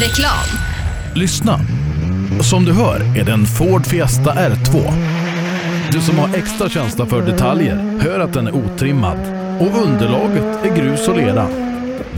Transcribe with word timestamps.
Reklam. 0.00 0.58
Lyssna. 1.14 1.60
Som 2.40 2.64
du 2.64 2.72
hör 2.72 3.18
är 3.18 3.24
det 3.24 3.32
en 3.32 3.46
Ford 3.46 3.86
Fiesta 3.86 4.32
R2. 4.32 4.92
Du 5.92 6.00
som 6.00 6.18
har 6.18 6.34
extra 6.34 6.68
känsla 6.68 7.06
för 7.06 7.22
detaljer 7.22 7.98
hör 8.00 8.20
att 8.20 8.32
den 8.32 8.46
är 8.46 8.54
otrimmad 8.54 9.18
och 9.60 9.82
underlaget 9.82 10.64
är 10.64 10.76
grus 10.76 11.08
och 11.08 11.16
lera. 11.16 11.48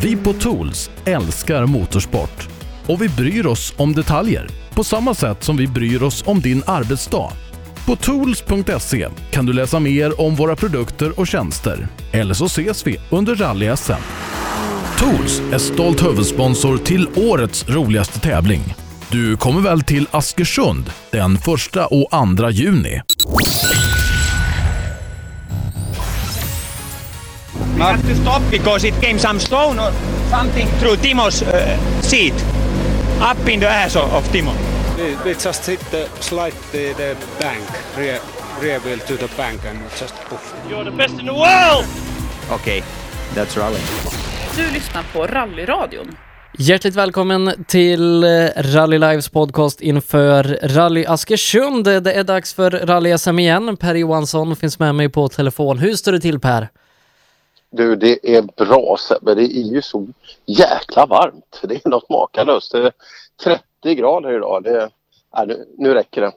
Vi 0.02 0.16
på 0.16 0.32
Tools 0.32 0.90
älskar 1.04 1.66
motorsport 1.66 2.48
och 2.86 3.02
vi 3.02 3.08
bryr 3.08 3.46
oss 3.46 3.74
om 3.76 3.92
detaljer 3.92 4.48
på 4.74 4.84
samma 4.84 5.14
sätt 5.14 5.44
som 5.44 5.56
vi 5.56 5.66
bryr 5.66 6.02
oss 6.02 6.24
om 6.26 6.40
din 6.40 6.62
arbetsdag. 6.66 7.32
På 7.86 7.96
tools.se 7.96 9.08
kan 9.30 9.46
du 9.46 9.52
läsa 9.52 9.80
mer 9.80 10.20
om 10.20 10.34
våra 10.34 10.56
produkter 10.56 11.20
och 11.20 11.26
tjänster. 11.26 11.88
Eller 12.12 12.34
så 12.34 12.44
ses 12.44 12.86
vi 12.86 12.96
under 13.10 13.34
rally-SM. 13.34 14.02
Tools 14.98 15.42
är 15.52 15.58
stolt 15.58 16.02
huvudsponsor 16.02 16.78
till 16.78 17.08
årets 17.16 17.68
roligaste 17.68 18.20
tävling. 18.20 18.74
Du 19.10 19.36
kommer 19.36 19.60
väl 19.60 19.82
till 19.82 20.08
Askersund 20.10 20.90
den 21.10 21.34
1 21.34 21.42
och 21.90 22.36
2 22.38 22.50
juni? 22.50 23.02
We 27.76 27.84
have 27.84 28.02
to 28.02 28.14
stop 28.22 28.42
because 28.50 28.88
it 28.88 28.94
came 29.00 29.18
some 29.18 29.40
stone 29.40 29.82
or 29.82 29.92
something 30.30 30.66
through 30.80 30.96
Timo's 30.96 31.42
uh, 31.42 32.00
seat. 32.00 32.34
Up 33.32 33.48
in 33.48 33.60
the 33.60 33.66
ass 33.66 33.96
of, 33.96 34.32
Timo. 34.32 34.52
We, 34.96 35.16
we 35.24 35.34
just 35.34 35.68
hit 35.68 35.80
the 35.90 36.08
slide 36.20 36.54
the, 36.72 36.92
the 36.94 37.16
bank, 37.40 37.64
rear, 37.96 38.20
rear 38.60 38.80
wheel 38.80 38.98
to 38.98 39.16
the 39.16 39.28
bank 39.36 39.60
and 39.64 39.78
just 40.00 40.14
poof. 40.14 40.54
You're 40.68 40.84
the 40.84 40.96
best 40.96 41.20
in 41.20 41.26
the 41.26 41.34
world! 41.34 41.84
Okay, 42.50 42.82
that's 43.34 43.56
rally. 43.56 43.80
Du 44.58 44.70
lyssnar 44.74 45.02
på 45.12 45.26
Rallyradion. 45.26 46.16
Hjärtligt 46.58 46.94
välkommen 46.94 47.64
till 47.68 48.24
eh, 48.24 48.28
Rally 48.56 48.98
Lives 48.98 49.28
podcast 49.28 49.80
inför 49.80 50.58
Rally 50.62 51.04
Askersund. 51.06 51.84
Det 51.84 52.12
är 52.12 52.24
dags 52.24 52.54
för 52.54 52.70
Rally-SM 52.70 53.40
igen. 53.40 53.76
Per 53.76 53.94
Johansson 53.94 54.56
finns 54.56 54.78
med 54.78 54.94
mig 54.94 55.08
på 55.08 55.28
telefon. 55.28 55.78
Hur 55.78 55.94
står 55.94 56.12
det 56.12 56.20
till 56.20 56.40
Per? 56.40 56.68
Du, 57.70 57.96
det 57.96 58.36
är 58.36 58.42
bra 58.42 58.96
Sebbe. 58.98 59.34
Det 59.34 59.42
är 59.42 59.72
ju 59.72 59.82
så 59.82 60.06
jäkla 60.46 61.06
varmt. 61.06 61.60
Det 61.62 61.74
är 61.84 61.88
något 61.88 62.10
makalöst. 62.10 62.72
Det 62.72 62.78
är 62.78 62.92
30 63.82 63.94
grader 63.94 64.36
idag. 64.36 64.62
Det, 64.64 64.90
nej, 65.36 65.46
nu, 65.46 65.64
nu 65.78 65.94
räcker 65.94 66.20
det. 66.20 66.32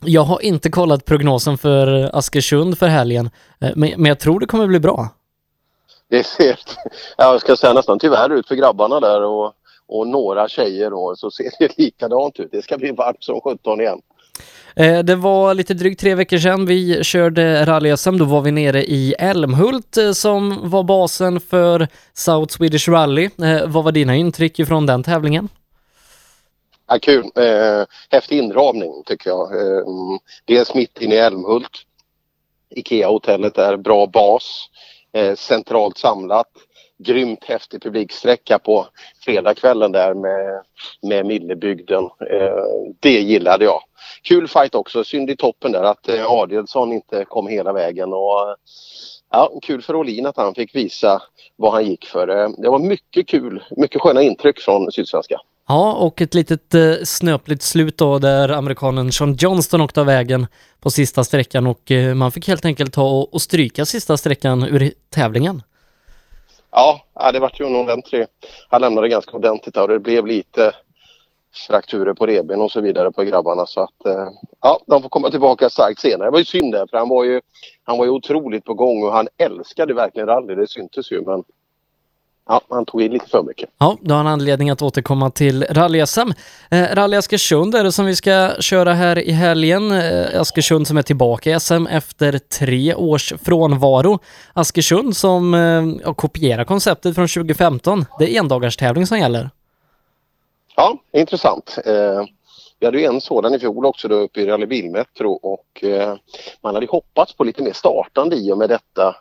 Jag 0.00 0.24
har 0.24 0.42
inte 0.44 0.70
kollat 0.70 1.04
prognosen 1.04 1.58
för 1.58 2.10
Askersund 2.18 2.78
för 2.78 2.86
helgen, 2.86 3.30
eh, 3.60 3.70
men, 3.76 3.92
men 3.96 4.04
jag 4.04 4.18
tror 4.18 4.40
det 4.40 4.46
kommer 4.46 4.66
bli 4.66 4.80
bra. 4.80 5.08
Det 6.10 6.24
ser, 6.24 6.58
jag 7.16 7.40
ska 7.40 7.56
säga 7.56 7.72
nästan 7.72 7.98
tyvärr 7.98 8.30
ut 8.30 8.48
för 8.48 8.54
grabbarna 8.54 9.00
där 9.00 9.22
och, 9.22 9.52
och 9.86 10.06
några 10.08 10.48
tjejer 10.48 10.90
då, 10.90 11.14
så 11.16 11.30
ser 11.30 11.50
det 11.58 11.78
likadant 11.78 12.40
ut. 12.40 12.48
Det 12.52 12.62
ska 12.62 12.78
bli 12.78 12.90
varmt 12.90 13.24
som 13.24 13.40
17 13.40 13.80
igen. 13.80 14.00
Eh, 14.76 14.98
Det 14.98 15.16
var 15.16 15.54
lite 15.54 15.74
drygt 15.74 16.00
tre 16.00 16.14
veckor 16.14 16.38
sedan 16.38 16.66
vi 16.66 17.04
körde 17.04 17.64
rally-SM. 17.66 18.18
Då 18.18 18.24
var 18.24 18.40
vi 18.40 18.50
nere 18.50 18.84
i 18.84 19.14
Älmhult 19.18 19.96
eh, 19.96 20.12
som 20.12 20.70
var 20.70 20.82
basen 20.82 21.40
för 21.40 21.88
South 22.14 22.54
Swedish 22.56 22.88
Rally. 22.88 23.24
Eh, 23.42 23.66
Vad 23.66 23.84
var 23.84 23.92
dina 23.92 24.16
intryck 24.16 24.58
ifrån 24.58 24.86
den 24.86 25.02
tävlingen? 25.02 25.48
Ja, 26.86 26.98
kul. 27.02 27.30
Häftig 28.10 28.38
inramning 28.38 29.02
tycker 29.06 29.30
jag. 29.30 29.52
Eh, 29.52 29.84
dels 30.44 30.74
mitt 30.74 31.00
inne 31.00 31.14
i 31.14 31.18
Älmhult. 31.18 31.70
Ikea-hotellet 32.70 33.58
är 33.58 33.76
bra 33.76 34.06
bas. 34.06 34.66
Eh, 35.14 35.34
centralt 35.34 35.98
samlat. 35.98 36.48
Grymt 36.98 37.44
häftig 37.44 37.82
publiksträcka 37.82 38.58
på 38.58 38.86
fredagskvällen 39.24 39.92
där 39.92 40.14
med, 40.14 40.62
med 41.02 41.26
Millebygden. 41.26 42.04
Eh, 42.04 42.64
det 43.00 43.20
gillade 43.20 43.64
jag. 43.64 43.80
Kul 44.22 44.48
fight 44.48 44.74
också. 44.74 45.04
Synd 45.04 45.30
i 45.30 45.36
toppen 45.36 45.72
där 45.72 45.82
att 45.82 46.08
eh, 46.08 46.30
Adielsson 46.30 46.92
inte 46.92 47.24
kom 47.24 47.46
hela 47.46 47.72
vägen. 47.72 48.12
Och, 48.12 48.56
ja, 49.30 49.52
kul 49.62 49.82
för 49.82 49.96
Olin 49.96 50.26
att 50.26 50.36
han 50.36 50.54
fick 50.54 50.74
visa 50.74 51.22
vad 51.56 51.72
han 51.72 51.86
gick 51.86 52.04
för. 52.04 52.28
Eh, 52.28 52.48
det 52.58 52.68
var 52.68 52.78
mycket 52.78 53.28
kul. 53.28 53.64
Mycket 53.76 54.00
sköna 54.00 54.22
intryck 54.22 54.60
från 54.60 54.92
Sydsvenska. 54.92 55.40
Ja, 55.68 55.92
och 55.92 56.20
ett 56.20 56.34
litet 56.34 56.74
eh, 56.74 56.94
snöpligt 57.04 57.62
slut 57.62 57.98
då 57.98 58.18
där 58.18 58.48
amerikanen 58.48 59.12
Sean 59.12 59.34
Johnston 59.38 59.80
åkte 59.80 60.00
av 60.00 60.06
vägen 60.06 60.46
på 60.80 60.90
sista 60.90 61.24
sträckan 61.24 61.66
och 61.66 61.90
eh, 61.90 62.14
man 62.14 62.32
fick 62.32 62.48
helt 62.48 62.64
enkelt 62.64 62.92
ta 62.92 63.02
och, 63.02 63.34
och 63.34 63.42
stryka 63.42 63.84
sista 63.84 64.16
sträckan 64.16 64.62
ur 64.62 64.92
tävlingen. 65.10 65.62
Ja, 66.70 67.00
det 67.32 67.38
vart 67.38 67.60
ju 67.60 67.66
en 67.66 67.76
ordentlig... 67.76 68.26
Han 68.68 68.80
lämnade 68.80 69.08
ganska 69.08 69.36
ordentligt 69.36 69.76
och 69.76 69.88
det 69.88 69.98
blev 69.98 70.26
lite 70.26 70.72
frakturer 71.68 72.14
på 72.14 72.26
reben 72.26 72.60
och 72.60 72.70
så 72.70 72.80
vidare 72.80 73.12
på 73.12 73.22
grabbarna 73.22 73.66
så 73.66 73.80
att 73.80 74.06
eh, 74.06 74.28
ja, 74.60 74.80
de 74.86 75.02
får 75.02 75.08
komma 75.08 75.30
tillbaka 75.30 75.70
starkt 75.70 76.00
senare. 76.00 76.26
Det 76.26 76.32
var 76.32 76.38
ju 76.38 76.44
synd 76.44 76.72
det 76.72 76.86
för 76.90 76.98
han 76.98 77.08
var 77.08 77.24
ju, 77.24 77.40
han 77.84 77.98
var 77.98 78.04
ju 78.04 78.10
otroligt 78.10 78.64
på 78.64 78.74
gång 78.74 79.02
och 79.02 79.12
han 79.12 79.28
älskade 79.38 79.94
verkligen 79.94 80.28
rally, 80.28 80.54
det 80.54 80.70
syntes 80.70 81.12
ju 81.12 81.20
men 81.20 81.44
ja, 82.46 82.60
han 82.68 82.84
tog 82.84 83.02
i 83.02 83.08
lite 83.08 83.26
för 83.26 83.42
mycket. 83.42 83.70
Ja, 83.78 83.96
då 84.00 84.14
har 84.14 84.18
han 84.18 84.32
anledning 84.32 84.70
att 84.70 84.82
återkomma 84.82 85.30
till 85.30 85.64
rally-SM. 85.64 86.32
Eh, 86.70 86.94
rally 86.94 87.16
Askersund 87.16 87.74
är 87.74 87.84
det 87.84 87.92
som 87.92 88.06
vi 88.06 88.16
ska 88.16 88.50
köra 88.60 88.92
här 88.92 89.18
i 89.18 89.32
helgen. 89.32 89.92
Eh, 89.92 90.40
Askersund 90.40 90.86
som 90.86 90.96
är 90.96 91.02
tillbaka 91.02 91.50
i 91.50 91.60
SM 91.60 91.86
efter 91.86 92.38
tre 92.38 92.94
års 92.94 93.32
frånvaro. 93.42 94.18
Askersund 94.52 95.16
som 95.16 95.54
eh, 95.54 96.12
kopierar 96.12 96.64
konceptet 96.64 97.14
från 97.14 97.28
2015. 97.28 98.04
Det 98.18 98.36
är 98.36 98.38
endagarstävling 98.38 99.06
som 99.06 99.18
gäller. 99.18 99.50
Ja, 100.76 100.98
intressant. 101.12 101.78
Eh, 101.86 102.24
vi 102.78 102.86
hade 102.86 102.98
ju 102.98 103.04
en 103.04 103.20
sådan 103.20 103.54
i 103.54 103.58
fjol 103.58 103.86
också 103.86 104.08
då 104.08 104.14
uppe 104.14 104.40
i 104.40 104.46
Rally 104.46 104.66
Bilmetro 104.66 105.32
och 105.32 105.84
eh, 105.84 106.16
man 106.60 106.74
hade 106.74 106.86
hoppats 106.86 107.32
på 107.36 107.44
lite 107.44 107.62
mer 107.62 107.72
startande 107.72 108.36
i 108.36 108.52
och 108.52 108.58
med 108.58 108.68
detta 108.68 109.16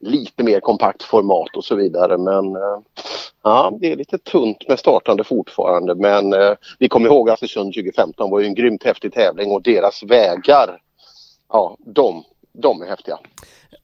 lite 0.00 0.42
mer 0.42 0.60
kompakt 0.60 1.02
format 1.02 1.56
och 1.56 1.64
så 1.64 1.74
vidare 1.74 2.18
men 2.18 2.56
eh, 2.56 2.78
ja, 3.42 3.72
det 3.80 3.92
är 3.92 3.96
lite 3.96 4.18
tunt 4.18 4.68
med 4.68 4.78
startande 4.78 5.24
fortfarande 5.24 5.94
men 5.94 6.32
eh, 6.32 6.52
vi 6.78 6.88
kommer 6.88 7.06
ihåg 7.06 7.30
att 7.30 7.34
Östersund 7.34 7.74
2015 7.74 8.30
var 8.30 8.40
ju 8.40 8.46
en 8.46 8.54
grymt 8.54 8.84
häftig 8.84 9.12
tävling 9.12 9.50
och 9.52 9.62
deras 9.62 10.02
vägar, 10.02 10.80
ja 11.48 11.76
de, 11.78 12.24
de 12.52 12.82
är 12.82 12.86
häftiga. 12.86 13.18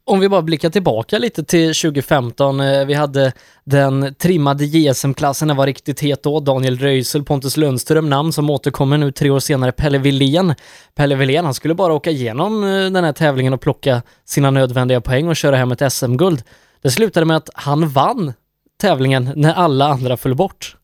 Om 0.06 0.20
vi 0.20 0.28
bara 0.28 0.42
blickar 0.42 0.70
tillbaka 0.70 1.18
lite 1.18 1.44
till 1.44 1.74
2015. 1.74 2.60
Eh, 2.60 2.86
vi 2.86 2.94
hade 2.94 3.32
den 3.64 4.14
trimmade 4.14 4.64
JSM-klassen, 4.64 5.48
den 5.48 5.56
var 5.56 5.66
riktigt 5.66 6.00
het 6.00 6.22
då. 6.22 6.40
Daniel 6.40 6.78
Röisel, 6.78 7.24
Pontus 7.24 7.56
Lundström, 7.56 8.10
namn 8.10 8.32
som 8.32 8.50
återkommer 8.50 8.98
nu 8.98 9.12
tre 9.12 9.30
år 9.30 9.38
senare. 9.38 9.72
Pelle 9.72 9.98
Villén. 9.98 10.54
Pelle 10.94 11.14
Villén, 11.14 11.44
han 11.44 11.54
skulle 11.54 11.74
bara 11.74 11.92
åka 11.92 12.10
igenom 12.10 12.64
eh, 12.64 12.68
den 12.68 13.04
här 13.04 13.12
tävlingen 13.12 13.52
och 13.52 13.60
plocka 13.60 14.02
sina 14.24 14.50
nödvändiga 14.50 15.00
poäng 15.00 15.28
och 15.28 15.36
köra 15.36 15.56
hem 15.56 15.72
ett 15.72 15.92
SM-guld. 15.92 16.42
Det 16.82 16.90
slutade 16.90 17.26
med 17.26 17.36
att 17.36 17.50
han 17.54 17.88
vann 17.88 18.32
tävlingen 18.80 19.32
när 19.36 19.54
alla 19.54 19.88
andra 19.88 20.16
föll 20.16 20.34
bort. 20.34 20.76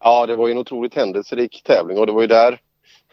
Ja, 0.00 0.26
det 0.26 0.36
var 0.36 0.48
ju 0.48 0.52
en 0.52 0.58
otroligt 0.58 0.94
händelserik 0.94 1.62
tävling 1.64 1.98
och 1.98 2.06
det 2.06 2.12
var 2.12 2.20
ju 2.20 2.26
där 2.26 2.58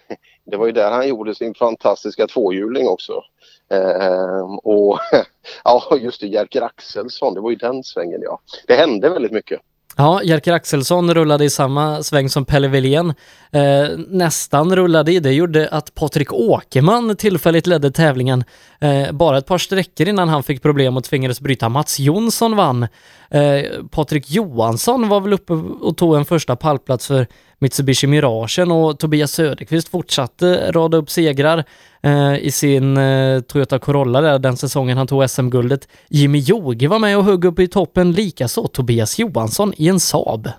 det 0.51 0.57
var 0.57 0.65
ju 0.65 0.71
där 0.71 0.91
han 0.91 1.07
gjorde 1.07 1.35
sin 1.35 1.53
fantastiska 1.53 2.27
tvåhjuling 2.27 2.87
också. 2.87 3.23
Eh, 3.71 4.57
och 4.63 4.99
ja, 5.63 5.97
just 6.01 6.21
det, 6.21 6.27
Jerker 6.27 6.61
Axelsson, 6.61 7.33
det 7.33 7.41
var 7.41 7.49
ju 7.49 7.55
den 7.55 7.83
svängen 7.83 8.21
ja. 8.23 8.39
Det 8.67 8.75
hände 8.75 9.09
väldigt 9.09 9.31
mycket. 9.31 9.61
Ja, 9.97 10.23
Jerker 10.23 10.53
Axelsson 10.53 11.13
rullade 11.13 11.45
i 11.45 11.49
samma 11.49 12.03
sväng 12.03 12.29
som 12.29 12.45
Pelle 12.45 12.67
Wilén. 12.67 13.13
Eh, 13.51 13.87
nästan 14.07 14.75
rullade 14.75 15.11
i. 15.11 15.19
Det 15.19 15.31
gjorde 15.31 15.67
att 15.71 15.95
Patrik 15.95 16.33
Åkerman 16.33 17.15
tillfälligt 17.15 17.67
ledde 17.67 17.91
tävlingen. 17.91 18.43
Eh, 18.79 19.11
bara 19.11 19.37
ett 19.37 19.45
par 19.45 19.57
sträckor 19.57 20.07
innan 20.07 20.29
han 20.29 20.43
fick 20.43 20.61
problem 20.61 20.97
och 20.97 21.03
tvingades 21.03 21.41
bryta. 21.41 21.69
Mats 21.69 21.99
Jonsson 21.99 22.55
vann. 22.55 22.87
Eh, 23.29 23.63
Patrik 23.91 24.31
Johansson 24.31 25.09
var 25.09 25.21
väl 25.21 25.33
uppe 25.33 25.53
och 25.53 25.97
tog 25.97 26.15
en 26.15 26.25
första 26.25 26.55
pallplats 26.55 27.07
för 27.07 27.27
Mitsubishi 27.59 28.07
Miragen 28.07 28.71
och 28.71 28.99
Tobias 28.99 29.31
Söderqvist 29.31 29.87
fortsatte 29.87 30.71
rada 30.71 30.97
upp 30.97 31.09
segrar 31.09 31.63
Eh, 32.05 32.45
i 32.45 32.51
sin 32.51 32.97
eh, 32.97 33.41
Toyota 33.41 33.79
Corolla 33.79 34.21
där 34.21 34.39
den 34.39 34.57
säsongen 34.57 34.97
han 34.97 35.07
tog 35.07 35.29
SM-guldet. 35.29 35.87
Jimmy 36.09 36.39
Joge 36.39 36.87
var 36.87 36.99
med 36.99 37.17
och 37.17 37.23
högg 37.23 37.45
upp 37.45 37.59
i 37.59 37.67
toppen 37.67 38.11
likaså 38.11 38.67
Tobias 38.67 39.19
Johansson 39.19 39.73
i 39.77 39.87
en 39.87 39.99
Saab. 39.99 40.49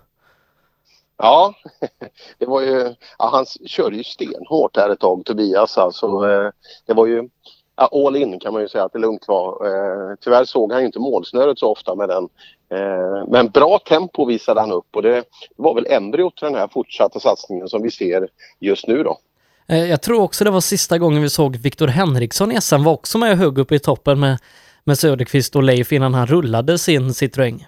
Ja, 1.18 1.54
det 2.38 2.46
var 2.46 2.60
ju, 2.60 2.94
ja, 3.18 3.30
han 3.32 3.46
körde 3.66 3.96
ju 3.96 4.04
stenhårt 4.04 4.74
där 4.74 4.90
ett 4.90 5.00
tag 5.00 5.24
Tobias 5.24 5.78
alltså. 5.78 6.06
Eh, 6.06 6.50
det 6.86 6.94
var 6.94 7.06
ju 7.06 7.28
ja, 7.76 8.06
all 8.06 8.16
in 8.16 8.38
kan 8.38 8.52
man 8.52 8.62
ju 8.62 8.68
säga 8.68 8.84
att 8.84 8.92
det 8.92 8.98
lugnt 8.98 9.28
var. 9.28 9.66
Eh, 9.66 10.14
tyvärr 10.20 10.44
såg 10.44 10.72
han 10.72 10.80
ju 10.80 10.86
inte 10.86 10.98
målsnöret 10.98 11.58
så 11.58 11.72
ofta 11.72 11.94
med 11.94 12.08
den. 12.08 12.28
Eh, 12.70 13.28
men 13.28 13.50
bra 13.50 13.78
tempo 13.78 14.24
visade 14.24 14.60
han 14.60 14.72
upp 14.72 14.96
och 14.96 15.02
det 15.02 15.24
var 15.56 15.74
väl 15.74 15.86
embryot 15.86 16.36
till 16.36 16.46
den 16.46 16.54
här 16.54 16.68
fortsatta 16.68 17.20
satsningen 17.20 17.68
som 17.68 17.82
vi 17.82 17.90
ser 17.90 18.28
just 18.60 18.86
nu 18.86 19.02
då. 19.02 19.18
Eh, 19.68 19.90
jag 19.90 20.02
tror 20.02 20.22
också 20.22 20.44
det 20.44 20.50
var 20.50 20.60
sista 20.60 20.98
gången 20.98 21.22
vi 21.22 21.30
såg 21.30 21.56
Viktor 21.56 21.88
Henriksson 21.88 22.52
i 22.52 22.60
SM 22.60 22.82
var 22.82 22.92
också 22.92 23.18
med 23.18 23.32
och 23.32 23.38
högg 23.38 23.58
upp 23.58 23.72
i 23.72 23.78
toppen 23.78 24.20
med, 24.20 24.38
med 24.84 24.98
Söderqvist 24.98 25.56
och 25.56 25.62
Leif 25.62 25.92
innan 25.92 26.14
han 26.14 26.26
rullade 26.26 26.78
sin 26.78 27.08
Citroën. 27.08 27.64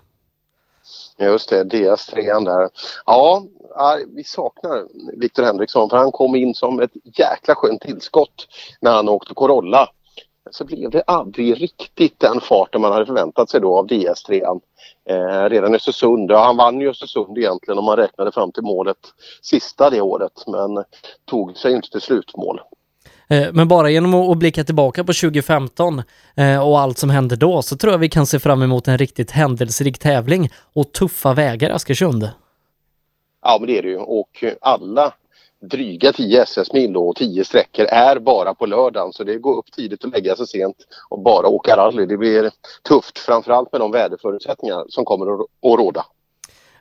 Just 1.19 1.51
det, 1.51 1.65
DS3 1.65 2.45
där. 2.45 2.69
Ja, 3.07 3.43
vi 4.17 4.25
saknar 4.25 4.87
Viktor 5.21 5.43
Henriksson 5.43 5.91
för 5.91 5.97
han 5.97 6.13
kom 6.13 6.37
in 6.37 6.55
som 6.55 6.81
ett 6.81 6.91
jäkla 7.05 7.55
skönt 7.55 7.83
tillskott 7.83 8.49
när 8.81 8.93
han 8.93 9.09
åkte 9.09 9.35
Corolla. 9.35 9.89
Så 10.51 10.65
blev 10.65 10.91
det 10.91 11.03
aldrig 11.07 11.63
riktigt 11.63 12.21
den 12.21 12.41
farten 12.41 12.81
man 12.81 12.93
hade 12.93 13.07
förväntat 13.07 13.51
sig 13.51 13.61
då 13.61 13.79
av 13.79 13.87
DS3. 13.87 14.61
Eh, 15.09 15.51
redan 15.51 15.73
i 15.73 15.77
Östersund, 15.77 16.31
ja, 16.31 16.45
han 16.45 16.57
vann 16.57 16.81
ju 16.81 16.91
Östersund 16.91 17.39
egentligen 17.39 17.79
om 17.79 17.85
man 17.85 17.97
räknade 17.97 18.33
fram 18.33 18.53
till 18.53 18.63
målet 18.63 18.97
sista 19.43 19.91
det 19.91 20.01
året 20.01 20.33
men 20.47 20.85
tog 21.25 21.57
sig 21.57 21.73
inte 21.73 21.91
till 21.91 22.01
slutmål. 22.01 22.61
Eh, 23.31 23.49
men 23.53 23.69
bara 23.69 23.91
genom 23.91 24.15
att 24.15 24.39
blicka 24.39 24.65
tillbaka 24.65 25.05
på 25.05 25.13
2015 25.13 26.03
eh, 26.35 26.69
och 26.69 26.81
allt 26.81 26.99
som 26.99 27.11
hände 27.11 27.37
då 27.37 27.63
så 27.63 27.77
tror 27.77 27.93
jag 27.93 27.99
vi 27.99 28.09
kan 28.09 28.27
se 28.27 28.39
fram 28.39 28.63
emot 28.63 28.89
en 28.89 28.99
riktigt 28.99 29.31
händelserik 29.31 29.99
tävling 29.99 30.51
och 30.73 30.93
tuffa 30.93 31.35
vägar 31.35 31.71
Askersund. 31.71 32.31
Ja 33.43 33.57
men 33.61 33.67
det 33.67 33.79
är 33.79 33.83
det 33.83 33.89
ju 33.89 33.99
och 33.99 34.45
alla 34.61 35.13
dryga 35.61 36.13
10 36.13 36.43
SS-mil 36.43 36.97
och 36.97 37.17
10 37.17 37.45
sträckor 37.45 37.85
är 37.85 38.19
bara 38.19 38.55
på 38.55 38.67
lördagen 38.67 39.13
så 39.13 39.25
det 39.25 39.39
går 39.39 39.59
upp 39.59 39.73
tidigt 39.77 40.05
och 40.05 40.11
lägga 40.11 40.37
sig 40.37 40.47
sent 40.47 40.77
och 41.09 41.23
bara 41.23 41.49
åka 41.49 41.77
rally. 41.77 42.07
Det 42.07 42.17
blir 42.17 42.51
tufft 42.89 43.19
framförallt 43.19 43.73
med 43.73 43.81
de 43.81 43.91
väderförutsättningar 43.91 44.85
som 44.89 45.05
kommer 45.05 45.35
att 45.35 45.79
råda. 45.79 46.05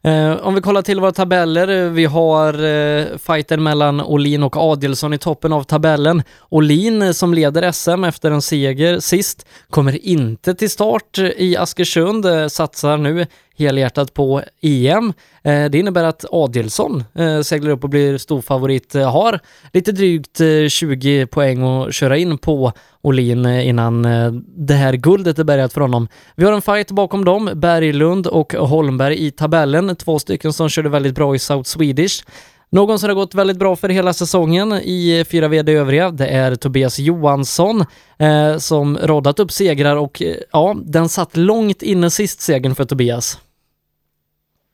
Eh, 0.02 0.48
om 0.48 0.56
vi 0.56 0.62
kollar 0.62 0.82
till 0.82 1.00
våra 1.00 1.12
tabeller, 1.12 1.68
eh, 1.68 1.92
vi 1.92 2.06
har 2.06 2.64
eh, 2.64 3.18
fighten 3.18 3.64
mellan 3.64 4.02
Olin 4.02 4.44
och 4.44 4.58
Adelsson 4.58 5.14
i 5.14 5.18
toppen 5.18 5.54
av 5.54 5.64
tabellen. 5.64 6.24
Olin 6.50 7.14
som 7.14 7.34
leder 7.34 7.72
SM 7.72 8.04
efter 8.04 8.32
en 8.32 8.42
seger 8.42 9.00
sist 9.00 9.48
kommer 9.70 10.06
inte 10.06 10.56
till 10.56 10.70
start 10.70 11.18
i 11.18 11.58
Askersund, 11.58 12.26
satsar 12.52 12.98
nu 12.98 13.26
helhjärtat 13.58 14.14
på 14.14 14.42
EM. 14.62 15.14
Eh, 15.44 15.66
det 15.66 15.80
innebär 15.80 16.04
att 16.04 16.26
Adelsson 16.32 17.04
eh, 17.16 17.42
seglar 17.42 17.72
upp 17.72 17.84
och 17.84 17.90
blir 17.90 18.18
storfavorit, 18.18 18.96
eh, 18.96 19.12
har 19.12 19.40
lite 19.74 19.92
drygt 19.92 20.42
20 20.70 21.26
poäng 21.26 21.64
att 21.64 21.94
köra 21.94 22.18
in 22.18 22.38
på 22.38 22.72
Olin 23.02 23.46
innan 23.46 24.02
det 24.44 24.74
här 24.74 24.94
guldet 24.94 25.40
är 25.40 25.44
bärgat 25.44 25.74
för 25.74 25.82
honom. 25.82 26.08
Vi 26.36 26.46
har 26.46 26.54
en 26.54 26.62
fight 26.62 26.92
bakom 26.92 27.26
dem, 27.26 27.50
Berglund 27.54 28.28
och 28.28 28.54
Holmberg 28.54 29.26
i 29.26 29.32
tabellen, 29.32 29.96
två 29.96 30.20
stycken 30.20 30.54
som 30.54 30.70
körde 30.70 30.90
väldigt 30.90 31.16
bra 31.16 31.36
i 31.36 31.40
South 31.40 31.70
Swedish. 31.70 32.24
Någon 32.70 33.00
som 33.00 33.10
har 33.10 33.16
gått 33.16 33.36
väldigt 33.36 33.58
bra 33.58 33.76
för 33.76 33.90
hela 33.90 34.14
säsongen 34.14 34.74
i 34.74 35.26
fyra 35.32 35.48
VD 35.48 35.74
övriga, 35.74 36.12
det 36.12 36.28
är 36.28 36.56
Tobias 36.56 37.00
Johansson 37.00 37.86
eh, 38.18 38.58
som 38.58 38.98
radat 38.98 39.40
upp 39.40 39.52
segrar 39.52 39.96
och 39.96 40.22
ja, 40.52 40.76
den 40.86 41.10
satt 41.10 41.38
långt 41.38 41.82
inne 41.82 42.10
sist 42.10 42.42
segern 42.42 42.76
för 42.76 42.86
Tobias. 42.86 43.40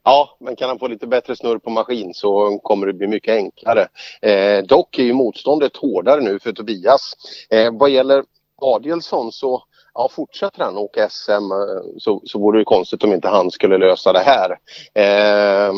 Ja, 0.04 0.38
men 0.40 0.56
kan 0.56 0.70
han 0.70 0.80
få 0.80 0.88
lite 0.88 1.08
bättre 1.08 1.36
snurr 1.36 1.58
på 1.58 1.70
maskin 1.70 2.14
så 2.14 2.60
kommer 2.64 2.88
det 2.88 2.94
bli 2.94 3.08
mycket 3.08 3.36
enklare. 3.36 3.88
Eh, 4.22 4.64
dock 4.64 5.00
är 5.00 5.04
ju 5.04 5.14
motståndet 5.14 5.78
hårdare 5.78 6.22
nu 6.22 6.40
för 6.40 6.52
Tobias. 6.52 7.14
Eh, 7.50 7.74
vad 7.74 7.90
gäller 7.90 8.24
Adielsson 8.62 9.32
så 9.32 9.64
ja, 9.94 10.10
fortsätter 10.12 10.64
han 10.64 10.78
åka 10.78 11.10
SM 11.10 11.32
eh, 11.32 11.98
så, 11.98 12.22
så 12.26 12.40
vore 12.40 12.60
det 12.60 12.66
konstigt 12.66 13.04
om 13.04 13.14
inte 13.14 13.28
han 13.28 13.52
skulle 13.52 13.78
lösa 13.78 14.14
det 14.14 14.24
här. 14.26 14.52
Eh, 14.94 15.74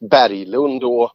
Berglund 0.00 0.84
och 0.84 1.10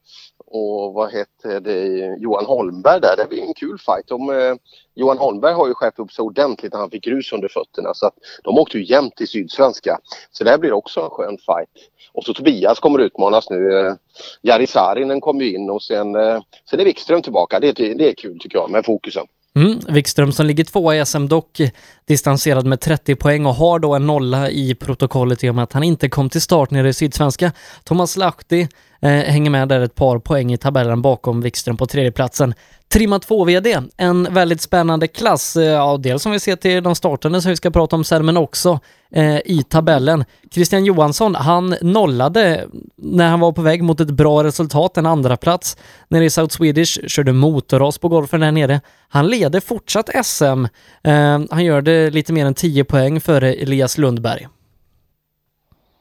och 0.47 0.93
vad 0.93 1.11
hette 1.11 1.59
det, 1.59 2.15
Johan 2.19 2.45
Holmberg 2.45 3.01
där. 3.01 3.17
Det 3.17 3.29
blir 3.29 3.41
en 3.41 3.53
kul 3.53 3.77
fight. 3.77 4.07
De, 4.07 4.29
eh, 4.29 4.55
Johan 4.95 5.17
Holmberg 5.17 5.53
har 5.53 5.67
ju 5.67 5.73
skärpt 5.73 5.99
upp 5.99 6.11
sig 6.11 6.23
ordentligt 6.23 6.73
när 6.73 6.79
han 6.79 6.89
fick 6.89 7.03
grus 7.03 7.33
under 7.33 7.47
fötterna 7.47 7.93
så 7.93 8.07
att 8.07 8.13
de 8.43 8.57
åkte 8.57 8.77
ju 8.77 8.85
jämnt 8.85 9.21
i 9.21 9.27
Sydsvenska. 9.27 9.99
Så 10.31 10.43
det 10.43 10.57
blir 10.57 10.73
också 10.73 11.01
en 11.01 11.09
skön 11.09 11.37
fight. 11.37 11.89
Och 12.13 12.23
så 12.23 12.33
Tobias 12.33 12.79
kommer 12.79 12.99
utmanas 12.99 13.49
nu. 13.49 13.79
Eh, 13.79 13.93
Jari 14.41 14.67
Saarinen 14.67 15.21
kommer 15.21 15.45
in 15.45 15.69
och 15.69 15.83
sen, 15.83 16.15
eh, 16.15 16.41
sen 16.69 16.79
är 16.79 16.85
Wikström 16.85 17.21
tillbaka. 17.21 17.59
Det, 17.59 17.71
det 17.71 18.09
är 18.09 18.13
kul 18.13 18.39
tycker 18.39 18.57
jag 18.57 18.71
med 18.71 18.85
fokusen. 18.85 19.27
Mm, 19.55 19.79
Wikström 19.87 20.31
som 20.31 20.45
ligger 20.45 20.63
tvåa 20.63 20.95
i 20.95 21.05
SM 21.05 21.27
dock 21.27 21.61
distanserad 22.05 22.65
med 22.65 22.79
30 22.79 23.15
poäng 23.15 23.45
och 23.45 23.55
har 23.55 23.79
då 23.79 23.93
en 23.93 24.07
nolla 24.07 24.49
i 24.49 24.75
protokollet 24.75 25.43
i 25.43 25.49
och 25.49 25.55
med 25.55 25.63
att 25.63 25.73
han 25.73 25.83
inte 25.83 26.09
kom 26.09 26.29
till 26.29 26.41
start 26.41 26.71
nere 26.71 26.89
i 26.89 26.93
Sydsvenska. 26.93 27.51
Thomas 27.83 28.17
Lahti 28.17 28.67
Eh, 29.05 29.11
hänger 29.11 29.49
med 29.49 29.67
där 29.67 29.81
ett 29.81 29.95
par 29.95 30.19
poäng 30.19 30.53
i 30.53 30.57
tabellen 30.57 31.01
bakom 31.01 31.41
Wikström 31.41 31.77
på 31.77 31.85
tredjeplatsen. 31.85 32.53
Trimma 32.93 33.17
2-VD, 33.17 33.81
en 33.97 34.33
väldigt 34.33 34.61
spännande 34.61 35.07
klass. 35.07 35.55
Eh, 35.55 35.63
ja, 35.63 35.97
dels 35.97 36.23
som 36.23 36.31
vi 36.31 36.39
ser 36.39 36.55
till 36.55 36.83
de 36.83 36.95
startande 36.95 37.41
som 37.41 37.49
vi 37.49 37.55
ska 37.55 37.71
prata 37.71 37.95
om 37.95 38.03
sen, 38.03 38.25
men 38.25 38.37
också 38.37 38.79
eh, 39.11 39.37
i 39.37 39.63
tabellen. 39.69 40.25
Christian 40.51 40.85
Johansson, 40.85 41.35
han 41.35 41.75
nollade 41.81 42.67
när 42.95 43.29
han 43.29 43.39
var 43.39 43.51
på 43.51 43.61
väg 43.61 43.83
mot 43.83 43.99
ett 43.99 44.11
bra 44.11 44.43
resultat, 44.43 44.97
en 44.97 45.05
andra 45.05 45.37
plats 45.37 45.77
nere 46.07 46.25
i 46.25 46.29
South 46.29 46.55
Swedish, 46.55 47.07
körde 47.07 47.33
motorras 47.33 47.97
på 47.97 48.07
golfen 48.07 48.39
där 48.39 48.51
nere. 48.51 48.81
Han 49.09 49.27
leder 49.27 49.59
fortsatt 49.59 50.09
SM. 50.25 50.65
Eh, 51.03 51.39
han 51.49 51.65
gör 51.65 51.81
det 51.81 52.09
lite 52.09 52.33
mer 52.33 52.45
än 52.45 52.53
10 52.53 52.83
poäng 52.83 53.21
före 53.21 53.53
Elias 53.53 53.97
Lundberg. 53.97 54.47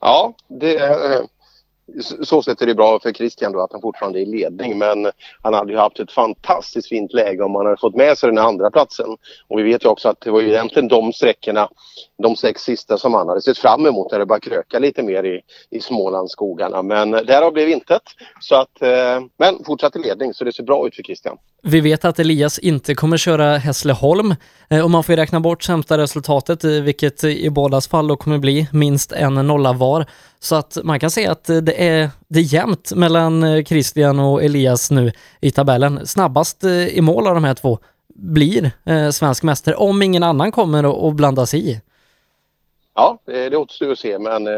Ja, 0.01 0.35
det, 0.49 0.77
eh, 0.77 1.21
så 2.23 2.43
sätt 2.43 2.63
är 2.63 2.67
det 2.67 2.75
bra 2.75 3.01
för 3.01 3.13
Christian 3.13 3.53
då 3.53 3.61
att 3.61 3.73
han 3.73 3.81
fortfarande 3.81 4.19
är 4.19 4.23
i 4.23 4.27
ledning 4.27 4.79
men 4.79 5.11
han 5.43 5.55
hade 5.55 5.73
ju 5.73 5.79
haft 5.79 6.01
ett 6.01 6.13
fantastiskt 6.13 6.89
fint 6.89 7.13
läge 7.13 7.43
om 7.43 7.55
han 7.55 7.67
hade 7.67 7.81
fått 7.81 7.95
med 7.95 8.19
sig 8.19 8.29
den 8.29 8.39
andra 8.39 8.71
platsen. 8.71 9.07
Och 9.49 9.59
vi 9.59 9.63
vet 9.63 9.85
ju 9.85 9.89
också 9.89 10.09
att 10.09 10.21
det 10.21 10.31
var 10.31 10.41
ju 10.41 10.49
egentligen 10.49 10.89
de 10.89 11.13
sträckorna, 11.13 11.69
de 12.23 12.37
sex 12.37 12.63
sista 12.63 12.99
som 12.99 13.15
han 13.15 13.29
hade 13.29 13.43
sett 13.43 13.59
fram 13.59 13.87
emot 13.87 14.13
när 14.13 14.19
det 14.19 14.27
började 14.27 14.51
kröka 14.51 14.79
lite 14.79 15.03
mer 15.03 15.25
i, 15.25 15.41
i 15.71 15.81
Smålandsskogarna. 15.81 16.83
Men 16.83 17.11
därav 17.11 17.53
blev 17.53 17.69
intet. 17.69 18.03
Så 18.41 18.55
att, 18.55 18.83
eh, 18.83 19.21
men 19.37 19.65
fortsatt 19.65 19.97
i 19.97 19.99
ledning 19.99 20.35
så 20.35 20.45
det 20.45 20.53
ser 20.53 20.65
bra 20.65 20.87
ut 20.87 20.95
för 20.95 21.03
Christian. 21.03 21.39
Vi 21.67 21.81
vet 21.81 22.05
att 22.05 22.19
Elias 22.19 22.59
inte 22.59 22.95
kommer 22.95 23.17
köra 23.17 23.57
Hässleholm 23.57 24.35
eh, 24.69 24.85
och 24.85 24.91
man 24.91 25.05
får 25.05 25.13
räkna 25.13 25.41
bort 25.41 25.63
sämsta 25.63 25.99
resultatet, 25.99 26.65
eh, 26.65 26.71
vilket 26.71 27.25
i 27.25 27.51
bådas 27.51 27.89
fall 27.89 28.09
då 28.09 28.17
kommer 28.17 28.39
bli 28.39 28.69
minst 28.73 29.13
en 29.13 29.35
nolla 29.35 29.73
var. 29.73 30.07
Så 30.39 30.57
att 30.57 30.79
man 30.85 31.01
kan 31.01 31.11
säga 31.11 31.33
att 31.33 31.51
eh, 31.51 31.57
det 31.57 31.89
är, 31.89 32.11
det 32.29 32.39
är 32.39 32.55
jämnt 32.55 32.93
mellan 32.95 33.65
Christian 33.65 34.19
och 34.19 34.45
Elias 34.45 34.91
nu 34.91 35.13
i 35.41 35.51
tabellen. 35.51 36.07
Snabbast 36.07 36.65
i 36.65 37.01
mål 37.01 37.27
av 37.27 37.35
de 37.35 37.45
här 37.45 37.55
två 37.55 37.79
blir 38.15 38.71
svensk 39.13 39.43
mästare 39.43 39.75
om 39.75 40.03
ingen 40.03 40.23
annan 40.23 40.53
kommer 40.53 40.87
och 40.87 41.15
blandas 41.15 41.51
sig 41.51 41.71
i. 41.71 41.81
Ja, 42.95 43.19
det, 43.27 43.57
återstår 43.57 43.93
att 43.93 43.99
se 43.99 44.19
men 44.19 44.49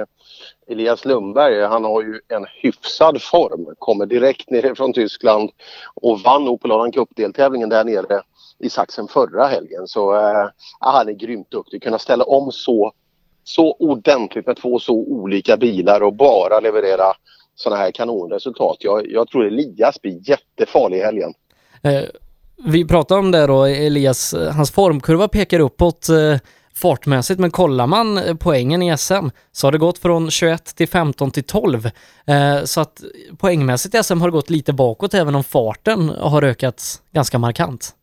Elias 0.71 1.05
Lundberg 1.05 1.63
han 1.63 1.85
har 1.85 2.03
ju 2.03 2.21
en 2.29 2.47
hyfsad 2.63 3.23
form. 3.23 3.75
Kommer 3.79 4.07
direkt 4.07 4.51
ner 4.51 4.75
från 4.75 4.93
Tyskland 4.93 5.51
och 5.95 6.21
vann 6.21 6.49
Opel 6.49 6.73
Adam 6.73 6.93
Cup-deltävlingen 6.93 7.69
där 7.69 7.85
nere 7.85 8.23
i 8.59 8.71
Sachsen 8.71 9.09
förra 9.09 9.47
helgen. 9.47 9.87
Så 9.87 10.15
äh, 10.15 10.49
han 10.81 11.09
är 11.09 11.13
grymt 11.13 11.51
duktig. 11.51 11.83
Kunna 11.83 11.99
ställa 11.99 12.25
om 12.25 12.53
så 12.53 12.93
så 13.45 13.77
ordentligt 13.79 14.47
med 14.47 14.57
två 14.57 14.79
så 14.79 14.93
olika 14.93 15.57
bilar 15.57 16.01
och 16.01 16.15
bara 16.15 16.61
leverera 16.61 17.13
sådana 17.55 17.83
här 17.83 17.91
kanonresultat. 17.91 18.77
Jag, 18.81 19.11
jag 19.11 19.29
tror 19.29 19.47
Elias 19.47 20.03
blir 20.03 20.31
jättefarlig 20.31 20.99
i 20.99 21.03
helgen. 21.03 21.35
Eh, 21.83 22.03
vi 22.65 22.85
pratade 22.85 23.21
om 23.21 23.31
det 23.31 23.47
då, 23.47 23.65
Elias, 23.65 24.35
eh, 24.35 24.53
hans 24.53 24.71
formkurva 24.71 25.29
pekar 25.29 25.61
uppåt 25.61 26.09
eh, 26.09 26.39
fartmässigt, 26.77 27.41
men 27.41 27.51
kollar 27.51 27.87
man 27.87 28.19
eh, 28.19 28.35
poängen 28.35 28.83
i 28.83 28.99
SM 28.99 29.29
så 29.53 29.67
har 29.67 29.73
det 29.73 29.79
gått 29.79 29.99
från 29.99 30.31
21 30.31 30.65
till 30.65 30.89
15 30.89 31.31
till 31.31 31.45
12. 31.45 31.91
Eh, 32.27 32.65
så 32.65 32.81
att 32.81 33.03
poängmässigt 33.39 33.95
i 33.95 34.03
SM 34.03 34.21
har 34.21 34.29
det 34.29 34.33
gått 34.33 34.51
lite 34.51 34.73
bakåt 34.73 35.15
även 35.15 35.35
om 35.35 35.45
farten 35.45 36.09
har 36.09 36.43
ökat 36.43 37.03
ganska 37.13 37.39
markant. 37.39 37.95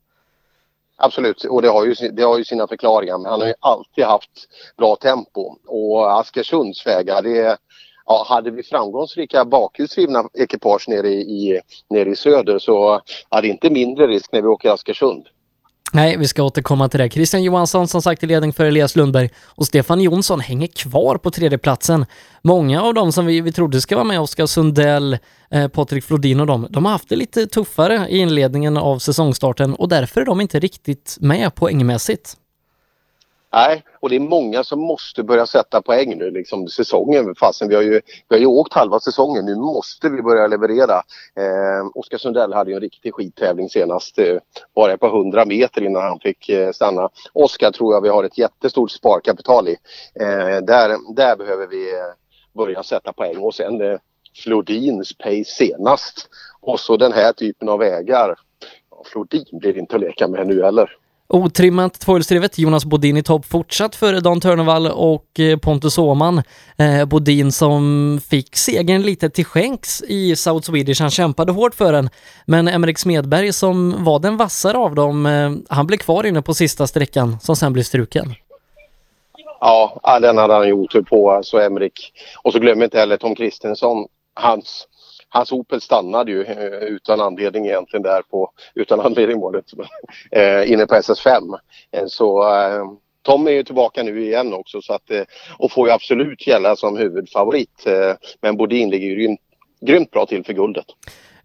Absolut, 0.96 1.44
och 1.44 1.62
det 1.62 1.68
har, 1.68 1.84
ju, 1.84 1.94
det 2.08 2.22
har 2.22 2.38
ju 2.38 2.44
sina 2.44 2.66
förklaringar. 2.66 3.18
Men 3.18 3.30
han 3.30 3.40
har 3.40 3.48
ju 3.48 3.54
alltid 3.60 4.04
haft 4.04 4.48
bra 4.76 4.96
tempo. 4.96 5.56
Och 5.66 6.20
Askersunds 6.20 6.86
vägar, 6.86 7.22
det 7.22 7.58
ja, 8.06 8.26
hade 8.28 8.50
vi 8.50 8.62
framgångsrika 8.62 9.44
bakhjulsdrivna 9.44 10.28
ekipage 10.34 10.88
nere 10.88 11.08
i, 11.08 11.20
i, 11.20 11.60
nere 11.90 12.10
i 12.10 12.16
söder 12.16 12.58
så 12.58 13.00
hade 13.28 13.48
inte 13.48 13.70
mindre 13.70 14.06
risk 14.06 14.32
när 14.32 14.42
vi 14.42 14.48
åker 14.48 14.70
Askersund. 14.70 15.26
Nej, 15.94 16.16
vi 16.16 16.28
ska 16.28 16.42
återkomma 16.42 16.88
till 16.88 17.00
det. 17.00 17.10
Christian 17.10 17.42
Johansson 17.42 17.88
som 17.88 18.02
sagt 18.02 18.22
i 18.22 18.26
ledning 18.26 18.52
för 18.52 18.64
Elias 18.64 18.96
Lundberg 18.96 19.30
och 19.44 19.66
Stefan 19.66 20.00
Jonsson 20.00 20.40
hänger 20.40 20.66
kvar 20.66 21.16
på 21.16 21.30
tredjeplatsen. 21.30 22.06
Många 22.42 22.82
av 22.82 22.94
dem 22.94 23.12
som 23.12 23.26
vi, 23.26 23.40
vi 23.40 23.52
trodde 23.52 23.80
ska 23.80 23.96
vara 23.96 24.04
med, 24.04 24.20
Oskar 24.20 24.46
Sundell, 24.46 25.18
eh, 25.50 25.68
Patrik 25.68 26.04
Flodin 26.04 26.40
och 26.40 26.46
dem, 26.46 26.66
de 26.70 26.84
har 26.84 26.92
haft 26.92 27.08
det 27.08 27.16
lite 27.16 27.46
tuffare 27.46 28.06
i 28.08 28.18
inledningen 28.18 28.76
av 28.76 28.98
säsongstarten 28.98 29.74
och 29.74 29.88
därför 29.88 30.20
är 30.20 30.24
de 30.24 30.40
inte 30.40 30.60
riktigt 30.60 31.16
med 31.20 31.54
poängmässigt. 31.54 32.36
Nej, 33.54 33.82
och 34.00 34.10
det 34.10 34.16
är 34.16 34.20
många 34.20 34.64
som 34.64 34.80
måste 34.80 35.22
börja 35.22 35.46
sätta 35.46 35.82
poäng 35.82 36.18
nu 36.18 36.30
liksom 36.30 36.68
säsongen. 36.68 37.34
Fastän 37.34 37.68
vi 37.68 37.74
har 37.74 37.82
ju, 37.82 38.00
vi 38.28 38.36
har 38.36 38.38
ju 38.38 38.46
åkt 38.46 38.72
halva 38.72 39.00
säsongen. 39.00 39.44
Nu 39.44 39.56
måste 39.56 40.08
vi 40.08 40.22
börja 40.22 40.46
leverera. 40.46 41.02
Eh, 41.36 41.86
Oskar 41.94 42.18
Sundell 42.18 42.52
hade 42.52 42.70
ju 42.70 42.74
en 42.74 42.80
riktig 42.80 43.14
skittävling 43.14 43.68
senast. 43.68 44.18
Eh, 44.18 44.36
bara 44.74 44.92
ett 44.92 45.00
par 45.00 45.10
hundra 45.10 45.44
meter 45.44 45.82
innan 45.82 46.02
han 46.02 46.20
fick 46.20 46.48
eh, 46.48 46.72
stanna. 46.72 47.08
Oskar 47.32 47.70
tror 47.70 47.94
jag 47.94 48.00
vi 48.00 48.08
har 48.08 48.24
ett 48.24 48.38
jättestort 48.38 48.90
sparkapital 48.90 49.68
i. 49.68 49.76
Eh, 50.20 50.56
där, 50.62 51.14
där 51.14 51.36
behöver 51.36 51.66
vi 51.66 51.92
eh, 51.92 52.04
börja 52.54 52.82
sätta 52.82 53.12
poäng 53.12 53.36
och 53.36 53.54
sen 53.54 53.80
eh, 53.80 53.98
Flodins 54.44 55.18
pace 55.18 55.44
senast. 55.44 56.28
Och 56.60 56.80
så 56.80 56.96
den 56.96 57.12
här 57.12 57.32
typen 57.32 57.68
av 57.68 57.78
vägar. 57.78 58.36
Ja, 58.90 59.02
Flodin 59.06 59.44
blir 59.52 59.78
inte 59.78 59.94
att 59.94 60.02
leka 60.02 60.28
med 60.28 60.46
nu 60.46 60.62
heller. 60.62 60.96
Otrimmat 61.28 62.00
tvåhjulsdrivet, 62.00 62.58
Jonas 62.58 62.84
Bodin 62.84 63.16
i 63.16 63.22
topp 63.22 63.44
fortsatt 63.46 63.96
före 63.96 64.20
Dan 64.20 64.40
Törnevall 64.40 64.86
och 64.86 65.40
eh, 65.40 65.58
Pontus 65.58 65.98
Åhman. 65.98 66.42
Eh, 66.78 67.04
Bodin 67.04 67.52
som 67.52 68.20
fick 68.30 68.56
segern 68.56 69.02
lite 69.02 69.30
till 69.30 69.44
skänks 69.44 70.02
i 70.02 70.36
South 70.36 70.66
Swedish, 70.66 71.00
han 71.00 71.10
kämpade 71.10 71.52
hårt 71.52 71.74
för 71.74 71.92
den. 71.92 72.10
Men 72.46 72.68
Emrik 72.68 72.98
Smedberg 72.98 73.52
som 73.52 74.04
var 74.04 74.18
den 74.18 74.36
vassare 74.36 74.78
av 74.78 74.94
dem, 74.94 75.26
eh, 75.26 75.52
han 75.68 75.86
blev 75.86 75.98
kvar 75.98 76.26
inne 76.26 76.42
på 76.42 76.54
sista 76.54 76.86
sträckan 76.86 77.40
som 77.40 77.56
sen 77.56 77.72
blev 77.72 77.82
struken. 77.82 78.34
Ja, 79.60 80.18
den 80.22 80.38
hade 80.38 80.54
han 80.54 80.66
ju 80.66 80.72
otur 80.72 81.02
på, 81.02 81.30
alltså 81.30 81.60
Emrik. 81.60 82.12
Och 82.42 82.52
så 82.52 82.58
glöm 82.58 82.82
inte 82.82 82.98
heller 82.98 83.16
Tom 83.16 83.34
Kristensson. 83.34 84.06
Hans, 84.34 84.86
hans 85.34 85.52
Opel 85.52 85.80
stannade 85.80 86.30
ju 86.30 86.42
eh, 86.42 86.82
utan 86.82 87.20
anledning 87.20 87.66
egentligen 87.66 88.02
där 88.02 88.22
på, 88.22 88.50
utan 88.74 89.00
anledning 89.00 89.40
var 89.40 89.52
det 89.52 89.62
eh, 90.40 90.72
inne 90.72 90.86
på 90.86 90.94
SS5. 90.94 91.58
Eh, 91.92 92.06
så 92.06 92.44
Tom 93.22 93.46
är 93.46 93.50
ju 93.50 93.62
tillbaka 93.62 94.02
nu 94.02 94.24
igen 94.24 94.54
också 94.54 94.80
så 94.82 94.92
att, 94.92 95.10
och 95.58 95.72
får 95.72 95.88
ju 95.88 95.94
absolut 95.94 96.46
gälla 96.46 96.76
som 96.76 96.96
huvudfavorit. 96.96 97.84
Men 98.40 98.56
Bodin 98.56 98.90
ligger 98.90 99.06
ju 99.06 99.14
grymt, 99.14 99.40
grymt 99.80 100.10
bra 100.10 100.26
till 100.26 100.44
för 100.44 100.52
guldet. 100.52 100.86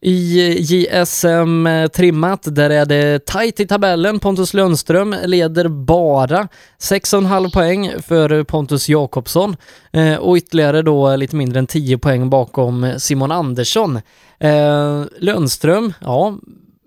I 0.01 0.57
JSM 0.59 1.67
trimmat, 1.93 2.39
där 2.43 2.69
är 2.69 2.85
det 2.85 3.25
tajt 3.25 3.59
i 3.59 3.67
tabellen. 3.67 4.19
Pontus 4.19 4.53
Lundström 4.53 5.15
leder 5.25 5.67
bara 5.67 6.47
6,5 6.81 7.53
poäng 7.53 7.91
för 8.01 8.43
Pontus 8.43 8.89
Jakobsson 8.89 9.55
eh, 9.91 10.15
och 10.15 10.35
ytterligare 10.35 10.81
då 10.81 11.15
lite 11.15 11.35
mindre 11.35 11.59
än 11.59 11.67
10 11.67 11.97
poäng 11.97 12.29
bakom 12.29 12.93
Simon 12.97 13.31
Andersson. 13.31 13.99
Eh, 14.39 15.03
Lundström, 15.19 15.93
ja, 16.01 16.37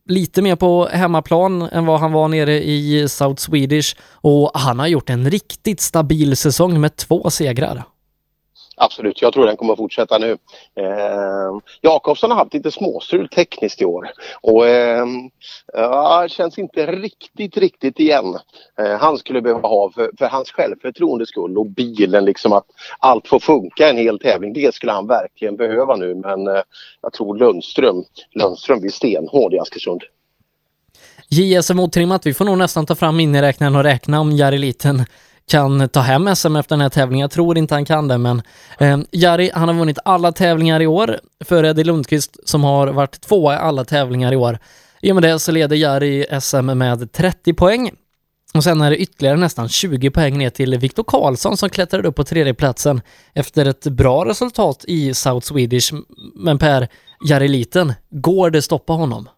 lite 0.09 0.43
mer 0.43 0.57
på 0.57 0.89
hemmaplan 0.93 1.63
än 1.63 1.87
vad 1.87 2.01
han 2.01 2.13
var 2.13 2.29
nere 2.29 2.65
i 2.65 3.09
South 3.09 3.43
Swedish 3.43 3.97
och 4.13 4.51
han 4.55 4.79
har 4.79 4.87
gjort 4.87 5.11
en 5.11 5.31
riktigt 5.31 5.81
stabil 5.81 6.37
säsong 6.37 6.81
med 6.81 6.97
två 6.97 7.31
segrar. 7.31 7.85
Absolut, 8.85 9.23
jag 9.23 9.33
tror 9.33 9.47
den 9.47 9.57
kommer 9.57 9.73
att 9.73 9.79
fortsätta 9.79 10.19
nu. 10.19 10.31
Eh, 10.77 11.59
Jakobsson 11.81 12.31
har 12.31 12.39
haft 12.39 12.55
lite 12.55 12.71
småstrul 12.71 13.29
tekniskt 13.29 13.83
i 13.83 13.85
år 13.85 14.11
och 14.41 14.67
eh, 14.67 15.07
ja, 15.73 16.27
känns 16.29 16.59
inte 16.59 16.87
riktigt, 16.87 17.57
riktigt 17.57 18.01
igen. 18.01 18.39
Eh, 18.79 18.99
han 18.99 19.19
skulle 19.19 19.43
behöva 19.43 19.69
ha 19.69 19.91
för, 19.91 20.11
för 20.19 20.27
hans 20.27 20.51
självförtroendes 20.51 21.29
skull 21.29 21.59
och 21.59 21.67
bilen 21.67 22.25
liksom 22.25 22.53
att 22.53 22.67
allt 22.99 23.29
får 23.29 23.41
funka 23.41 23.89
en 23.89 23.97
hel 23.97 24.19
tävling. 24.19 24.53
Det 24.53 24.75
skulle 24.75 24.93
han 24.93 25.07
verkligen 25.07 25.57
behöva 25.57 25.97
nu 25.97 26.15
men 26.15 26.47
eh, 26.47 26.63
jag 27.03 27.13
tror 27.13 27.37
Lundström, 27.37 28.05
Lundström 28.35 28.81
blir 28.81 28.91
stenhård 28.91 29.55
i 29.55 29.59
Askersund. 29.59 30.03
JSM 31.29 31.79
otrimmat, 31.79 32.27
vi 32.27 32.35
får 32.35 32.45
nog 32.45 32.59
nästan 32.59 32.87
ta 32.87 32.95
fram 32.95 33.17
miniräknaren 33.17 33.77
och 33.77 33.83
räkna 33.83 34.21
om 34.21 34.33
Jari 34.33 34.59
Liten 34.59 35.05
kan 35.47 35.89
ta 35.89 36.01
hem 36.01 36.37
SM 36.37 36.57
efter 36.57 36.77
den 36.77 36.81
här 36.81 36.89
tävlingen. 36.89 37.25
Jag 37.25 37.31
tror 37.31 37.59
inte 37.59 37.75
han 37.75 37.85
kan 37.85 38.09
det, 38.09 38.19
men 38.19 38.43
eh, 38.79 38.99
Jari, 39.11 39.51
han 39.55 39.69
har 39.69 39.75
vunnit 39.75 39.99
alla 40.05 40.33
tävlingar 40.33 40.83
i 40.83 40.87
år 40.87 41.21
för 41.45 41.65
Eddie 41.65 41.85
Lundqvist 41.85 42.49
som 42.49 42.65
har 42.65 42.89
varit 42.89 43.21
tvåa 43.21 43.55
i 43.55 43.57
alla 43.57 43.85
tävlingar 43.85 44.33
i 44.33 44.37
år. 44.37 44.59
I 45.01 45.11
och 45.11 45.17
med 45.17 45.23
det 45.23 45.39
så 45.39 45.53
leder 45.53 45.77
Jari 45.77 46.27
SM 46.41 46.67
med 46.67 47.13
30 47.13 47.55
poäng. 47.55 47.91
Och 48.55 48.65
sen 48.65 48.81
är 48.81 48.91
det 48.91 48.97
ytterligare 48.97 49.37
nästan 49.37 49.69
20 49.69 50.11
poäng 50.11 50.39
ner 50.39 50.51
till 50.51 50.79
Viktor 50.79 51.05
Karlsson 51.05 51.57
som 51.57 51.71
klättrade 51.71 52.09
upp 52.09 52.17
på 52.17 52.25
tredjeplatsen 52.25 53.01
efter 53.35 53.67
ett 53.67 53.85
bra 53.85 54.25
resultat 54.25 54.85
i 54.89 55.15
South 55.15 55.47
Swedish. 55.47 55.93
Men 56.35 56.59
Per, 56.59 56.89
Jari 57.29 57.49
Liten, 57.49 57.93
går 58.11 58.51
det 58.51 58.63
stoppa 58.63 58.93
honom? 58.93 59.29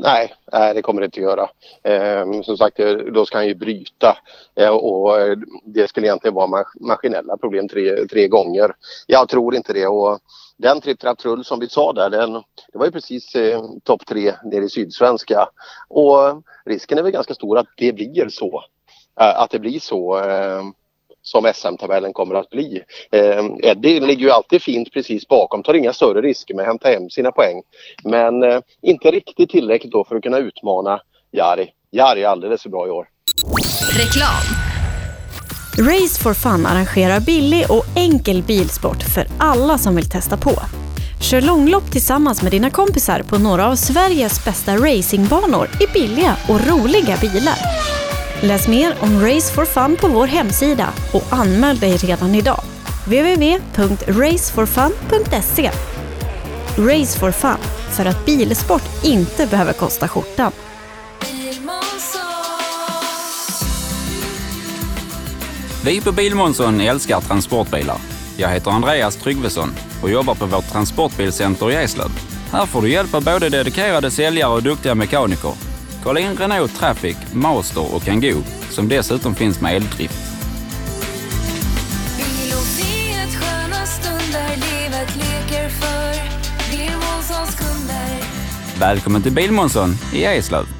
Nej, 0.00 0.34
nej, 0.52 0.74
det 0.74 0.82
kommer 0.82 1.00
det 1.00 1.04
inte 1.04 1.20
göra. 1.20 1.48
Eh, 1.82 2.42
som 2.42 2.56
sagt, 2.56 2.80
eh, 2.80 2.92
då 2.92 3.26
ska 3.26 3.38
han 3.38 3.46
ju 3.46 3.54
bryta 3.54 4.18
eh, 4.54 4.68
och 4.68 5.20
eh, 5.20 5.38
det 5.64 5.88
skulle 5.88 6.06
egentligen 6.06 6.34
vara 6.34 6.64
maskinella 6.80 7.36
problem 7.36 7.68
tre, 7.68 8.06
tre 8.06 8.28
gånger. 8.28 8.72
Jag 9.06 9.28
tror 9.28 9.54
inte 9.54 9.72
det 9.72 9.86
och 9.86 10.18
den 10.56 10.80
Tripp 10.80 11.18
Trull 11.18 11.44
som 11.44 11.60
vi 11.60 11.68
sa 11.68 11.92
där, 11.92 12.10
den, 12.10 12.32
det 12.72 12.78
var 12.78 12.86
ju 12.86 12.92
precis 12.92 13.34
eh, 13.34 13.62
topp 13.84 14.06
tre 14.06 14.34
nere 14.44 14.64
i 14.64 14.68
Sydsvenska 14.68 15.48
och 15.88 16.42
risken 16.64 16.98
är 16.98 17.02
väl 17.02 17.12
ganska 17.12 17.34
stor 17.34 17.58
att 17.58 17.68
det 17.76 17.92
blir 17.92 18.28
så. 18.28 18.64
Eh, 19.20 19.40
att 19.40 19.50
det 19.50 19.58
blir 19.58 19.80
så 19.80 20.18
ehm, 20.18 20.72
som 21.28 21.52
SM-tabellen 21.54 22.12
kommer 22.12 22.34
att 22.34 22.50
bli. 22.50 22.82
Eh, 23.12 23.44
Eddie 23.62 24.00
ligger 24.00 24.22
ju 24.22 24.30
alltid 24.30 24.62
fint 24.62 24.92
precis 24.92 25.28
bakom, 25.28 25.62
tar 25.62 25.74
inga 25.74 25.92
större 25.92 26.20
risker 26.20 26.54
med 26.54 26.62
att 26.62 26.68
hämta 26.68 26.88
hem 26.88 27.10
sina 27.10 27.32
poäng. 27.32 27.62
Men 28.04 28.42
eh, 28.42 28.60
inte 28.82 29.10
riktigt 29.10 29.50
tillräckligt 29.50 29.92
då 29.92 30.04
för 30.04 30.16
att 30.16 30.22
kunna 30.22 30.38
utmana 30.38 31.00
Jari. 31.32 31.68
Jari 31.90 32.22
är 32.22 32.28
alldeles 32.28 32.62
för 32.62 32.70
bra 32.70 32.86
i 32.86 32.90
år. 32.90 33.08
Reklam. 33.98 34.44
Race 35.78 36.22
for 36.22 36.34
Fun 36.34 36.66
arrangerar 36.66 37.20
billig 37.20 37.64
och 37.70 37.84
enkel 37.96 38.42
bilsport 38.42 39.02
för 39.14 39.26
alla 39.38 39.78
som 39.78 39.96
vill 39.96 40.10
testa 40.10 40.36
på. 40.36 40.52
Kör 41.20 41.40
långlopp 41.40 41.92
tillsammans 41.92 42.42
med 42.42 42.52
dina 42.52 42.70
kompisar 42.70 43.22
på 43.22 43.38
några 43.38 43.66
av 43.66 43.74
Sveriges 43.74 44.44
bästa 44.44 44.76
racingbanor 44.76 45.68
i 45.80 45.86
billiga 45.92 46.36
och 46.48 46.60
roliga 46.68 47.16
bilar. 47.20 47.58
Läs 48.42 48.68
mer 48.68 48.94
om 49.00 49.26
Race 49.26 49.54
for 49.54 49.64
Fun 49.64 49.96
på 49.96 50.08
vår 50.08 50.26
hemsida 50.26 50.88
och 51.12 51.24
anmäl 51.30 51.78
dig 51.78 51.96
redan 51.96 52.34
idag. 52.34 52.60
www.raceforfun.se 53.04 55.70
Race 56.76 57.18
for 57.18 57.32
Fun, 57.32 57.56
för 57.90 58.06
att 58.06 58.26
bilsport 58.26 59.04
inte 59.04 59.46
behöver 59.46 59.72
kosta 59.72 60.08
skjortan. 60.08 60.52
Vi 65.84 66.00
på 66.00 66.12
Bilmånsson 66.12 66.80
älskar 66.80 67.20
transportbilar. 67.20 67.96
Jag 68.36 68.48
heter 68.48 68.70
Andreas 68.70 69.16
Tryggvesson 69.16 69.72
och 70.02 70.10
jobbar 70.10 70.34
på 70.34 70.46
vårt 70.46 70.72
transportbilcenter 70.72 71.70
i 71.70 71.74
Eslöv. 71.74 72.10
Här 72.52 72.66
får 72.66 72.82
du 72.82 72.90
hjälp 72.90 73.14
av 73.14 73.24
både 73.24 73.48
dedikerade 73.48 74.10
säljare 74.10 74.52
och 74.52 74.62
duktiga 74.62 74.94
mekaniker 74.94 75.52
Kolla 76.02 76.20
in 76.20 76.36
Renault 76.36 76.74
Traffic, 76.74 77.16
Master 77.32 77.94
och 77.94 78.02
Kangoo 78.02 78.42
som 78.70 78.88
dessutom 78.88 79.34
finns 79.34 79.60
med 79.60 79.76
eldrift. 79.76 80.28
Välkommen 88.80 89.22
till 89.22 89.32
Bilmånsson 89.32 89.94
i 90.12 90.24
Eslöv. 90.24 90.77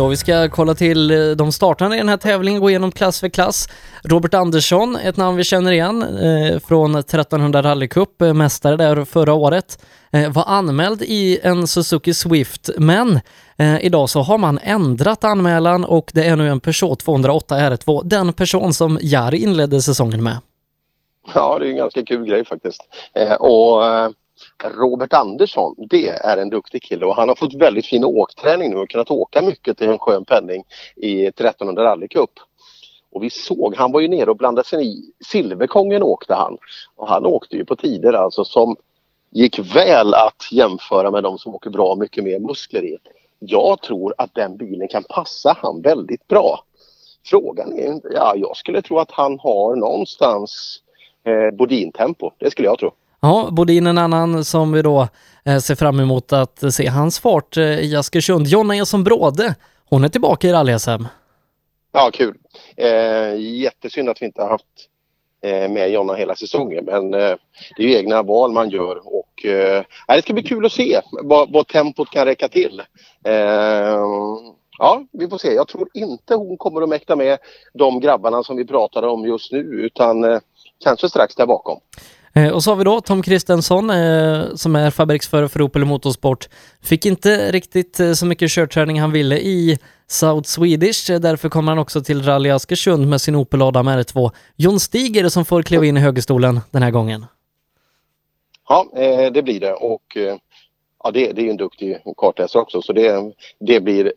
Och 0.00 0.12
vi 0.12 0.16
ska 0.16 0.48
kolla 0.48 0.74
till 0.74 1.10
eh, 1.10 1.36
de 1.36 1.52
startande 1.52 1.96
i 1.96 1.98
den 1.98 2.08
här 2.08 2.16
tävlingen, 2.16 2.60
gå 2.60 2.70
igenom 2.70 2.92
klass 2.92 3.20
för 3.20 3.28
klass. 3.28 3.68
Robert 4.04 4.34
Andersson, 4.34 4.96
ett 4.96 5.16
namn 5.16 5.36
vi 5.36 5.44
känner 5.44 5.72
igen 5.72 6.02
eh, 6.02 6.58
från 6.58 6.94
1300 6.94 7.62
rallycup, 7.62 8.18
Cup, 8.18 8.36
mästare 8.36 8.76
där 8.76 9.04
förra 9.04 9.34
året, 9.34 9.84
eh, 10.12 10.32
var 10.32 10.44
anmäld 10.46 11.02
i 11.02 11.38
en 11.42 11.66
Suzuki 11.66 12.14
Swift, 12.14 12.70
men 12.78 13.20
eh, 13.58 13.84
idag 13.84 14.10
så 14.10 14.20
har 14.20 14.38
man 14.38 14.58
ändrat 14.62 15.24
anmälan 15.24 15.84
och 15.84 16.10
det 16.14 16.24
är 16.24 16.36
nu 16.36 16.48
en 16.48 16.60
Peugeot 16.60 17.00
208 17.00 17.56
R2, 17.56 18.00
den 18.04 18.32
person 18.32 18.74
som 18.74 18.98
Jari 19.02 19.36
inledde 19.36 19.82
säsongen 19.82 20.22
med. 20.22 20.36
Ja, 21.34 21.58
det 21.58 21.66
är 21.66 21.70
en 21.70 21.76
ganska 21.76 22.04
kul 22.04 22.26
grej 22.26 22.44
faktiskt. 22.44 22.80
Eh, 23.14 23.32
och 23.32 23.86
eh, 23.86 24.10
Robert 24.64 25.12
Andersson, 25.12 25.74
det 25.78 26.08
är 26.08 26.36
en 26.36 26.50
duktig 26.50 26.82
kille 26.82 27.06
och 27.06 27.16
han 27.16 27.28
har 27.28 27.36
fått 27.36 27.54
väldigt 27.54 27.86
fin 27.86 28.04
åkträning 28.04 28.70
nu 28.70 28.76
och 28.76 28.90
kunnat 28.90 29.10
åka 29.10 29.42
mycket 29.42 29.78
till 29.78 29.88
en 29.88 29.98
skön 29.98 30.24
penning 30.24 30.64
i 30.96 31.26
1300 31.26 31.84
rallycup. 31.84 32.30
Och 33.12 33.22
vi 33.22 33.30
såg, 33.30 33.76
han 33.76 33.92
var 33.92 34.00
ju 34.00 34.08
nere 34.08 34.30
och 34.30 34.36
blandade 34.36 34.68
sig 34.68 34.86
i 34.86 35.12
Silverkongen 35.24 36.02
åkte 36.02 36.34
han. 36.34 36.58
Och 36.96 37.08
han 37.08 37.26
åkte 37.26 37.56
ju 37.56 37.64
på 37.64 37.76
tider 37.76 38.12
alltså 38.12 38.44
som 38.44 38.76
gick 39.30 39.58
väl 39.58 40.14
att 40.14 40.52
jämföra 40.52 41.10
med 41.10 41.22
de 41.22 41.38
som 41.38 41.54
åker 41.54 41.70
bra 41.70 41.96
mycket 41.96 42.24
mer 42.24 42.38
muskler 42.38 42.84
i. 42.84 42.98
Jag 43.38 43.82
tror 43.82 44.14
att 44.18 44.34
den 44.34 44.56
bilen 44.56 44.88
kan 44.88 45.04
passa 45.08 45.56
han 45.62 45.82
väldigt 45.82 46.28
bra. 46.28 46.64
Frågan 47.24 47.78
är 47.78 47.86
inte, 47.86 48.08
ja 48.14 48.34
jag 48.36 48.56
skulle 48.56 48.82
tro 48.82 48.98
att 48.98 49.10
han 49.10 49.38
har 49.38 49.76
någonstans 49.76 50.82
eh, 51.24 51.56
Bodin-tempo. 51.56 52.30
Det 52.38 52.50
skulle 52.50 52.68
jag 52.68 52.78
tro. 52.78 52.92
Ja, 53.22 53.48
Bodin 53.52 53.86
en 53.86 53.98
annan 53.98 54.44
som 54.44 54.72
vi 54.72 54.82
då 54.82 55.08
eh, 55.44 55.58
ser 55.58 55.74
fram 55.74 56.00
emot 56.00 56.32
att 56.32 56.62
eh, 56.62 56.70
se 56.70 56.86
hans 56.86 57.20
fart 57.20 57.56
eh, 57.56 57.64
i 57.64 57.96
Askersund. 57.96 58.46
Jonna 58.46 58.76
Eson 58.76 59.04
Bråde, 59.04 59.54
hon 59.84 60.04
är 60.04 60.08
tillbaka 60.08 60.48
i 60.48 60.52
rally-SM. 60.52 61.04
Ja, 61.92 62.10
kul. 62.12 62.36
Eh, 62.76 63.34
jättesynd 63.38 64.08
att 64.08 64.22
vi 64.22 64.26
inte 64.26 64.42
har 64.42 64.48
haft 64.48 64.64
eh, 65.44 65.68
med 65.70 65.90
Jonna 65.90 66.14
hela 66.14 66.34
säsongen 66.34 66.84
men 66.84 67.14
eh, 67.14 67.36
det 67.76 67.82
är 67.82 67.86
ju 67.86 67.94
egna 67.94 68.22
val 68.22 68.52
man 68.52 68.70
gör 68.70 69.16
och 69.16 69.46
eh, 69.46 69.84
det 70.08 70.22
ska 70.22 70.32
bli 70.32 70.42
kul 70.42 70.66
att 70.66 70.72
se 70.72 71.00
vad, 71.22 71.52
vad 71.52 71.68
tempot 71.68 72.10
kan 72.10 72.24
räcka 72.24 72.48
till. 72.48 72.82
Eh, 73.24 73.98
ja, 74.78 75.04
vi 75.12 75.28
får 75.28 75.38
se. 75.38 75.52
Jag 75.54 75.68
tror 75.68 75.88
inte 75.94 76.34
hon 76.34 76.56
kommer 76.56 76.82
att 76.82 76.88
mäkta 76.88 77.16
med 77.16 77.38
de 77.74 78.00
grabbarna 78.00 78.42
som 78.42 78.56
vi 78.56 78.66
pratade 78.66 79.06
om 79.06 79.26
just 79.26 79.52
nu 79.52 79.58
utan 79.58 80.24
eh, 80.24 80.40
kanske 80.84 81.08
strax 81.08 81.34
där 81.34 81.46
bakom. 81.46 81.80
Eh, 82.34 82.48
och 82.48 82.62
så 82.62 82.70
har 82.70 82.76
vi 82.76 82.84
då 82.84 83.00
Tom 83.00 83.22
Kristensson 83.22 83.90
eh, 83.90 84.54
som 84.54 84.76
är 84.76 84.90
fabriksförare 84.90 85.48
för 85.48 85.62
Opel 85.62 85.84
Motorsport. 85.84 86.48
Fick 86.82 87.06
inte 87.06 87.52
riktigt 87.52 88.00
eh, 88.00 88.12
så 88.12 88.26
mycket 88.26 88.50
körträning 88.50 89.00
han 89.00 89.12
ville 89.12 89.38
i 89.38 89.78
South 90.06 90.48
Swedish, 90.48 91.10
eh, 91.10 91.20
därför 91.20 91.48
kommer 91.48 91.72
han 91.72 91.78
också 91.78 92.02
till 92.02 92.22
Rally 92.22 92.50
Askersund 92.50 93.08
med 93.08 93.20
sin 93.20 93.36
Opel 93.36 93.62
Adam 93.62 93.88
R2. 93.88 94.30
Jon 94.56 94.80
Stig 94.80 95.16
är 95.16 95.22
det 95.22 95.30
som 95.30 95.44
får 95.44 95.62
kliva 95.62 95.84
in 95.84 95.96
i 95.96 96.00
högerstolen 96.00 96.60
den 96.70 96.82
här 96.82 96.90
gången. 96.90 97.26
Ja, 98.68 98.86
eh, 98.96 99.32
det 99.32 99.42
blir 99.42 99.60
det 99.60 99.72
och 99.72 100.16
eh, 100.16 100.36
ja, 101.04 101.10
det, 101.10 101.32
det 101.32 101.40
är 101.40 101.44
ju 101.44 101.50
en 101.50 101.56
duktig 101.56 101.98
kartläsare 102.16 102.62
också 102.62 102.82
så 102.82 102.92
det, 102.92 103.32
det 103.60 103.80
blir 103.80 104.12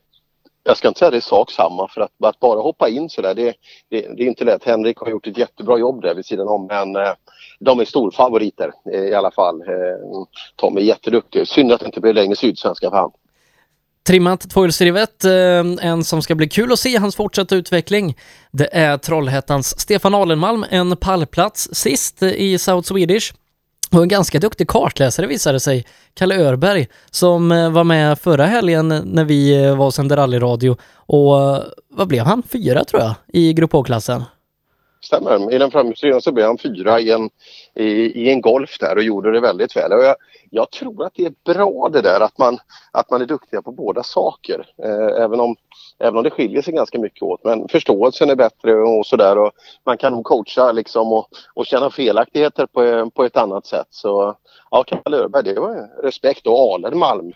jag 0.64 0.78
ska 0.78 0.88
inte 0.88 1.00
säga 1.00 1.12
det 1.12 1.18
är 1.18 1.22
sak 1.22 1.52
samma 1.52 1.88
för 1.88 2.02
att, 2.02 2.12
att 2.24 2.40
bara 2.40 2.62
hoppa 2.62 2.90
in 2.90 3.10
sådär 3.10 3.34
det, 3.34 3.54
det, 3.90 4.02
det 4.02 4.24
är 4.24 4.28
inte 4.28 4.46
lätt. 4.46 4.64
Henrik 4.64 4.98
har 4.98 5.10
gjort 5.10 5.28
ett 5.28 5.38
jättebra 5.38 5.78
jobb 5.78 6.02
där 6.02 6.16
vid 6.16 6.26
sidan 6.26 6.48
om 6.48 6.68
men 6.68 6.96
eh, 6.96 7.14
de 7.60 7.80
är 7.80 7.86
storfavoriter 7.86 8.72
eh, 8.94 9.00
i 9.02 9.14
alla 9.14 9.32
fall. 9.32 9.62
Eh, 9.62 10.26
Tom 10.56 10.78
är 10.78 10.82
jätteduktig. 10.82 11.48
Synd 11.48 11.72
att 11.72 11.80
det 11.80 11.86
inte 11.86 12.02
blir 12.02 12.14
längre 12.14 12.36
sydsvenska 12.36 12.90
för 12.90 12.98
han. 12.98 13.12
Trimmat 14.08 14.50
tvåhjulsdrivet, 14.50 15.26
eh, 15.26 15.90
en 15.90 16.04
som 16.04 16.22
ska 16.22 16.36
bli 16.36 16.50
kul 16.50 16.72
att 16.72 16.80
se 16.80 16.98
hans 16.98 17.16
fortsatta 17.16 17.56
utveckling. 17.56 18.18
Det 18.52 18.76
är 18.76 18.98
Trollhättans 18.98 19.80
Stefan 19.80 20.16
Alenmalm, 20.16 20.66
en 20.70 20.98
pallplats 20.98 21.70
sist 21.72 22.24
i 22.24 22.58
South 22.58 22.88
Swedish. 22.88 23.34
Och 23.94 24.02
en 24.02 24.08
ganska 24.08 24.40
duktig 24.40 24.68
kartläsare 24.68 25.28
visade 25.28 25.60
sig, 25.60 25.86
Kalle 26.14 26.36
Örberg, 26.36 26.88
som 27.12 27.52
eh, 27.52 27.70
var 27.72 27.84
med 27.84 28.20
förra 28.20 28.46
helgen 28.46 28.88
när 29.06 29.26
vi 29.26 29.64
eh, 29.64 29.76
var 29.78 29.86
och 29.86 29.94
sände 29.94 30.16
rallyradio. 30.16 30.78
Och 30.96 31.42
eh, 31.42 31.64
vad 31.90 32.08
blev 32.08 32.26
han? 32.26 32.44
Fyra 32.44 32.84
tror 32.84 33.02
jag, 33.02 33.14
i 33.28 33.54
Grupp 33.54 33.72
H-klassen. 33.72 34.24
Stämmer. 35.04 35.54
I 35.54 35.58
den 35.58 35.72
framhjulsdrivna 35.72 36.22
så 36.22 36.32
blev 36.32 36.46
han 36.46 36.58
fyra 36.58 37.00
i 37.00 37.12
en, 37.12 37.30
i, 37.76 37.86
i, 38.24 38.30
en 38.30 38.42
Golf 38.42 38.78
där 38.80 38.96
och 38.96 39.04
gjorde 39.04 39.32
det 39.32 39.40
väldigt 39.40 39.76
väl. 39.76 39.92
Och 39.94 40.04
jag, 40.04 40.16
jag, 40.50 40.72
tror 40.72 41.06
att 41.06 41.14
det 41.16 41.26
är 41.26 41.54
bra 41.54 41.90
det 41.94 42.02
där 42.02 42.20
att 42.20 42.38
man, 42.38 42.58
att 42.92 43.10
man 43.10 43.22
är 43.22 43.26
duktiga 43.26 43.62
på 43.62 43.72
båda 43.72 44.04
saker. 44.04 44.66
Eh, 44.84 45.24
även, 45.24 45.40
om, 45.40 45.56
även 46.00 46.18
om 46.18 46.24
det 46.24 46.30
skiljer 46.30 46.62
sig 46.62 46.74
ganska 46.74 47.00
mycket 47.00 47.24
åt. 47.24 47.44
Men 47.44 47.68
förståelsen 47.68 48.30
är 48.30 48.36
bättre 48.36 48.76
och 48.76 49.06
sådär. 49.06 49.52
Man 49.86 49.98
kan 49.98 50.14
nog 50.14 50.26
coacha 50.26 50.72
liksom 50.72 51.14
och, 51.14 51.28
och 51.54 51.66
känna 51.66 51.90
felaktigheter 51.90 52.66
på, 52.66 53.10
på 53.10 53.24
ett 53.24 53.38
annat 53.38 53.66
sätt. 53.66 53.88
Så 53.90 54.36
ja, 54.72 54.84
Kalle 54.84 55.18
Öberg, 55.18 55.44
det 55.44 55.60
var 55.60 56.04
respekt. 56.04 56.48
Och 56.48 56.74
Alenmalm 56.74 57.34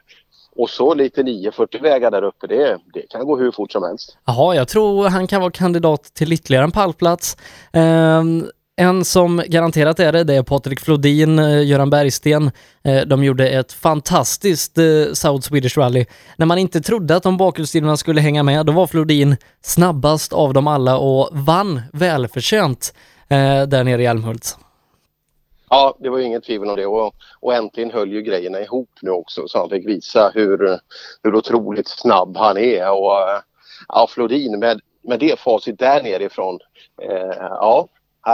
och 0.57 0.69
så 0.69 0.93
lite 0.93 1.21
940-vägar 1.21 2.11
där 2.11 2.23
uppe, 2.23 2.47
det, 2.47 2.77
det 2.93 3.01
kan 3.09 3.25
gå 3.25 3.37
hur 3.37 3.51
fort 3.51 3.71
som 3.71 3.83
helst. 3.83 4.17
Jaha, 4.25 4.55
jag 4.55 4.67
tror 4.67 5.09
han 5.09 5.27
kan 5.27 5.41
vara 5.41 5.51
kandidat 5.51 6.03
till 6.03 6.33
ytterligare 6.33 6.63
en 6.63 6.71
pallplats. 6.71 7.37
Um... 7.73 8.49
En 8.79 9.05
som 9.05 9.43
garanterat 9.47 9.99
är 9.99 10.11
det, 10.11 10.23
det 10.23 10.35
är 10.35 10.43
Patrik 10.43 10.79
Flodin, 10.79 11.39
eh, 11.39 11.67
Göran 11.67 11.89
Bergsten. 11.89 12.51
Eh, 12.83 13.01
de 13.01 13.23
gjorde 13.23 13.49
ett 13.49 13.73
fantastiskt 13.73 14.77
eh, 14.77 14.83
South 15.13 15.47
Swedish 15.47 15.77
Rally. 15.77 16.05
När 16.35 16.45
man 16.45 16.57
inte 16.57 16.81
trodde 16.81 17.15
att 17.15 17.23
de 17.23 17.37
bakhjulsdrivna 17.37 17.97
skulle 17.97 18.21
hänga 18.21 18.43
med, 18.43 18.65
då 18.65 18.71
var 18.71 18.87
Flodin 18.87 19.37
snabbast 19.61 20.33
av 20.33 20.53
dem 20.53 20.67
alla 20.67 20.97
och 20.97 21.29
vann 21.31 21.81
välförtjänt 21.93 22.93
där 23.67 23.83
nere 23.83 24.03
i 24.03 24.05
Älmhult. 24.05 24.57
Ja, 25.69 25.97
det 25.99 26.09
var 26.09 26.17
ju 26.17 26.23
inget 26.23 26.43
tvivel 26.43 26.69
om 26.69 26.75
det 26.75 26.85
och, 26.85 27.15
och 27.39 27.53
äntligen 27.53 27.91
höll 27.91 28.11
ju 28.11 28.21
grejerna 28.21 28.61
ihop 28.61 28.89
nu 29.01 29.11
också 29.11 29.47
så 29.47 29.59
han 29.59 29.69
fick 29.69 29.87
visa 29.87 30.31
hur, 30.33 30.79
hur 31.23 31.35
otroligt 31.35 31.87
snabb 31.87 32.37
han 32.37 32.57
är 32.57 32.91
och 32.91 33.41
ja, 33.87 34.07
Flodin 34.09 34.59
med, 34.59 34.81
med 35.01 35.19
det 35.19 35.39
facit 35.39 35.79
där 35.79 36.03
nerifrån. 36.03 36.59
Eh, 37.01 37.37
ja, 37.39 37.87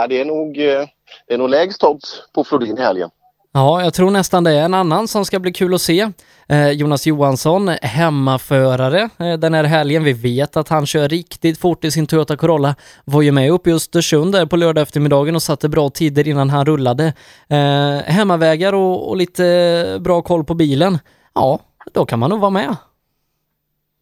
det 0.08 0.20
är 0.20 0.24
nog, 0.24 0.58
eh, 0.58 0.86
det 1.26 1.34
är 1.34 1.38
nog 1.38 1.50
lägst 1.50 1.84
odds 1.84 2.22
på 2.32 2.44
Flodin 2.44 2.78
i 2.78 2.80
helgen. 2.80 3.10
Ja, 3.56 3.82
jag 3.82 3.94
tror 3.94 4.10
nästan 4.10 4.44
det 4.44 4.52
är 4.52 4.64
en 4.64 4.74
annan 4.74 5.08
som 5.08 5.24
ska 5.24 5.38
bli 5.38 5.52
kul 5.52 5.74
att 5.74 5.80
se. 5.80 6.10
Eh, 6.48 6.70
Jonas 6.70 7.06
Johansson, 7.06 7.68
hemmaförare 7.82 9.08
eh, 9.18 9.32
den 9.32 9.54
här 9.54 9.64
helgen. 9.64 10.04
Vi 10.04 10.12
vet 10.12 10.56
att 10.56 10.68
han 10.68 10.86
kör 10.86 11.08
riktigt 11.08 11.58
fort 11.58 11.84
i 11.84 11.90
sin 11.90 12.06
Toyota 12.06 12.36
Corolla. 12.36 12.74
Var 13.04 13.22
ju 13.22 13.32
med 13.32 13.50
uppe 13.50 13.70
i 13.70 13.72
Östersund 13.72 14.32
där 14.32 14.46
på 14.46 14.56
lördag 14.56 14.82
eftermiddagen 14.82 15.34
och 15.34 15.42
satte 15.42 15.68
bra 15.68 15.90
tider 15.90 16.28
innan 16.28 16.50
han 16.50 16.66
rullade. 16.66 17.12
Eh, 17.48 17.96
hemmavägar 18.06 18.72
och, 18.72 19.08
och 19.08 19.16
lite 19.16 19.98
bra 20.00 20.22
koll 20.22 20.44
på 20.44 20.54
bilen. 20.54 20.98
Ja, 21.34 21.58
då 21.92 22.06
kan 22.06 22.18
man 22.18 22.30
nog 22.30 22.40
vara 22.40 22.50
med. 22.50 22.76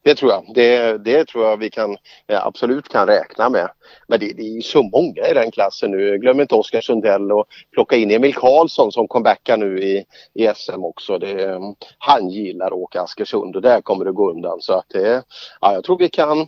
Det 0.04 0.14
tror 0.14 0.30
jag. 0.30 0.54
Det, 0.54 0.98
det 1.04 1.24
tror 1.24 1.44
jag 1.44 1.56
vi 1.56 1.70
kan, 1.70 1.96
eh, 2.28 2.46
absolut 2.46 2.88
kan 2.88 3.06
räkna 3.06 3.48
med. 3.48 3.70
Men 4.08 4.20
det, 4.20 4.32
det 4.32 4.42
är 4.42 4.54
ju 4.54 4.62
så 4.62 4.82
många 4.82 5.28
i 5.30 5.34
den 5.34 5.50
klassen 5.50 5.90
nu. 5.90 6.18
Glöm 6.18 6.40
inte 6.40 6.54
Oskar 6.54 6.80
Sundell 6.80 7.32
och 7.32 7.46
plocka 7.72 7.96
in 7.96 8.10
Emil 8.10 8.34
Karlsson 8.34 8.92
som 8.92 9.08
comebackar 9.08 9.56
nu 9.56 9.82
i, 9.82 10.04
i 10.34 10.48
SM 10.54 10.84
också. 10.84 11.18
Det, 11.18 11.44
mm, 11.44 11.74
han 11.98 12.30
gillar 12.30 12.66
att 12.66 12.72
åka 12.72 13.02
Askersund 13.02 13.56
och 13.56 13.62
där 13.62 13.80
kommer 13.80 14.04
det 14.04 14.12
gå 14.12 14.30
undan. 14.30 14.60
Så 14.60 14.72
att 14.72 14.88
det, 14.88 15.22
ja, 15.60 15.72
jag 15.72 15.84
tror 15.84 15.98
vi 15.98 16.08
kan 16.08 16.46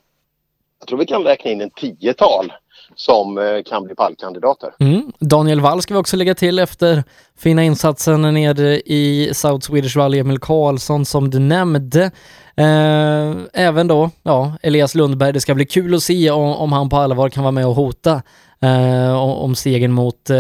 jag 0.79 0.88
tror 0.88 0.99
vi 0.99 1.07
kan 1.07 1.25
räkna 1.25 1.51
in 1.51 1.61
en 1.61 1.71
tiotal 1.71 2.53
som 2.94 3.38
eh, 3.38 3.44
kan 3.66 3.85
bli 3.85 3.94
pallkandidater. 3.94 4.75
Mm. 4.81 5.12
Daniel 5.20 5.61
Wall 5.61 5.83
ska 5.83 5.94
vi 5.94 6.01
också 6.01 6.16
lägga 6.16 6.35
till 6.35 6.59
efter 6.59 7.05
fina 7.38 7.64
insatsen 7.64 8.23
nere 8.23 8.81
i 8.81 9.31
South 9.35 9.66
Swedish 9.66 9.97
Rally, 9.97 10.18
Emil 10.18 10.38
Karlsson 10.38 11.05
som 11.05 11.31
du 11.31 11.38
nämnde. 11.38 12.11
Eh, 12.57 13.33
även 13.53 13.87
då, 13.87 14.11
ja, 14.23 14.53
Elias 14.62 14.94
Lundberg, 14.94 15.33
det 15.33 15.40
ska 15.40 15.55
bli 15.55 15.66
kul 15.66 15.94
att 15.94 16.03
se 16.03 16.31
om, 16.31 16.57
om 16.57 16.73
han 16.73 16.88
på 16.88 16.97
allvar 16.97 17.29
kan 17.29 17.42
vara 17.42 17.53
med 17.53 17.66
och 17.66 17.75
hota 17.75 18.23
eh, 18.61 19.14
om 19.14 19.55
segern 19.55 19.92
mot 19.92 20.31
eh, 20.31 20.37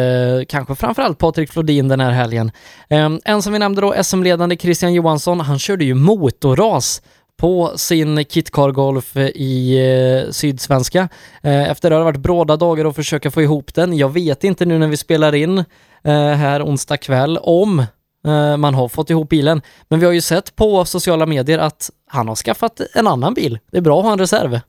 kanske 0.48 0.74
framförallt 0.74 1.18
Patrik 1.18 1.52
Flodin 1.52 1.88
den 1.88 2.00
här 2.00 2.10
helgen. 2.10 2.52
Eh, 2.88 3.10
en 3.24 3.42
som 3.42 3.52
vi 3.52 3.58
nämnde 3.58 3.80
då, 3.80 3.94
SM-ledande 4.02 4.56
Christian 4.56 4.94
Johansson, 4.94 5.40
han 5.40 5.58
körde 5.58 5.84
ju 5.84 5.94
motorras 5.94 7.02
på 7.36 7.72
sin 7.76 8.24
KitCar 8.24 8.70
Golf 8.70 9.16
i 9.16 9.78
eh, 10.26 10.30
Sydsvenska. 10.30 11.08
Eh, 11.42 11.70
efter 11.70 11.90
det 11.90 11.96
har 11.96 12.00
det 12.00 12.04
varit 12.04 12.20
bråda 12.20 12.56
dagar 12.56 12.84
att 12.84 12.96
försöka 12.96 13.30
få 13.30 13.42
ihop 13.42 13.74
den. 13.74 13.96
Jag 13.96 14.12
vet 14.12 14.44
inte 14.44 14.66
nu 14.66 14.78
när 14.78 14.88
vi 14.88 14.96
spelar 14.96 15.34
in 15.34 15.58
eh, 16.04 16.14
här 16.14 16.62
onsdag 16.62 16.96
kväll 16.96 17.38
om 17.42 17.78
eh, 18.26 18.56
man 18.56 18.74
har 18.74 18.88
fått 18.88 19.10
ihop 19.10 19.28
bilen. 19.28 19.62
Men 19.88 20.00
vi 20.00 20.06
har 20.06 20.12
ju 20.12 20.20
sett 20.20 20.56
på 20.56 20.84
sociala 20.84 21.26
medier 21.26 21.58
att 21.58 21.90
han 22.06 22.28
har 22.28 22.34
skaffat 22.34 22.80
en 22.94 23.06
annan 23.06 23.34
bil. 23.34 23.58
Det 23.70 23.76
är 23.76 23.82
bra 23.82 23.98
att 23.98 24.04
ha 24.04 24.12
en 24.12 24.18
reserv. 24.18 24.60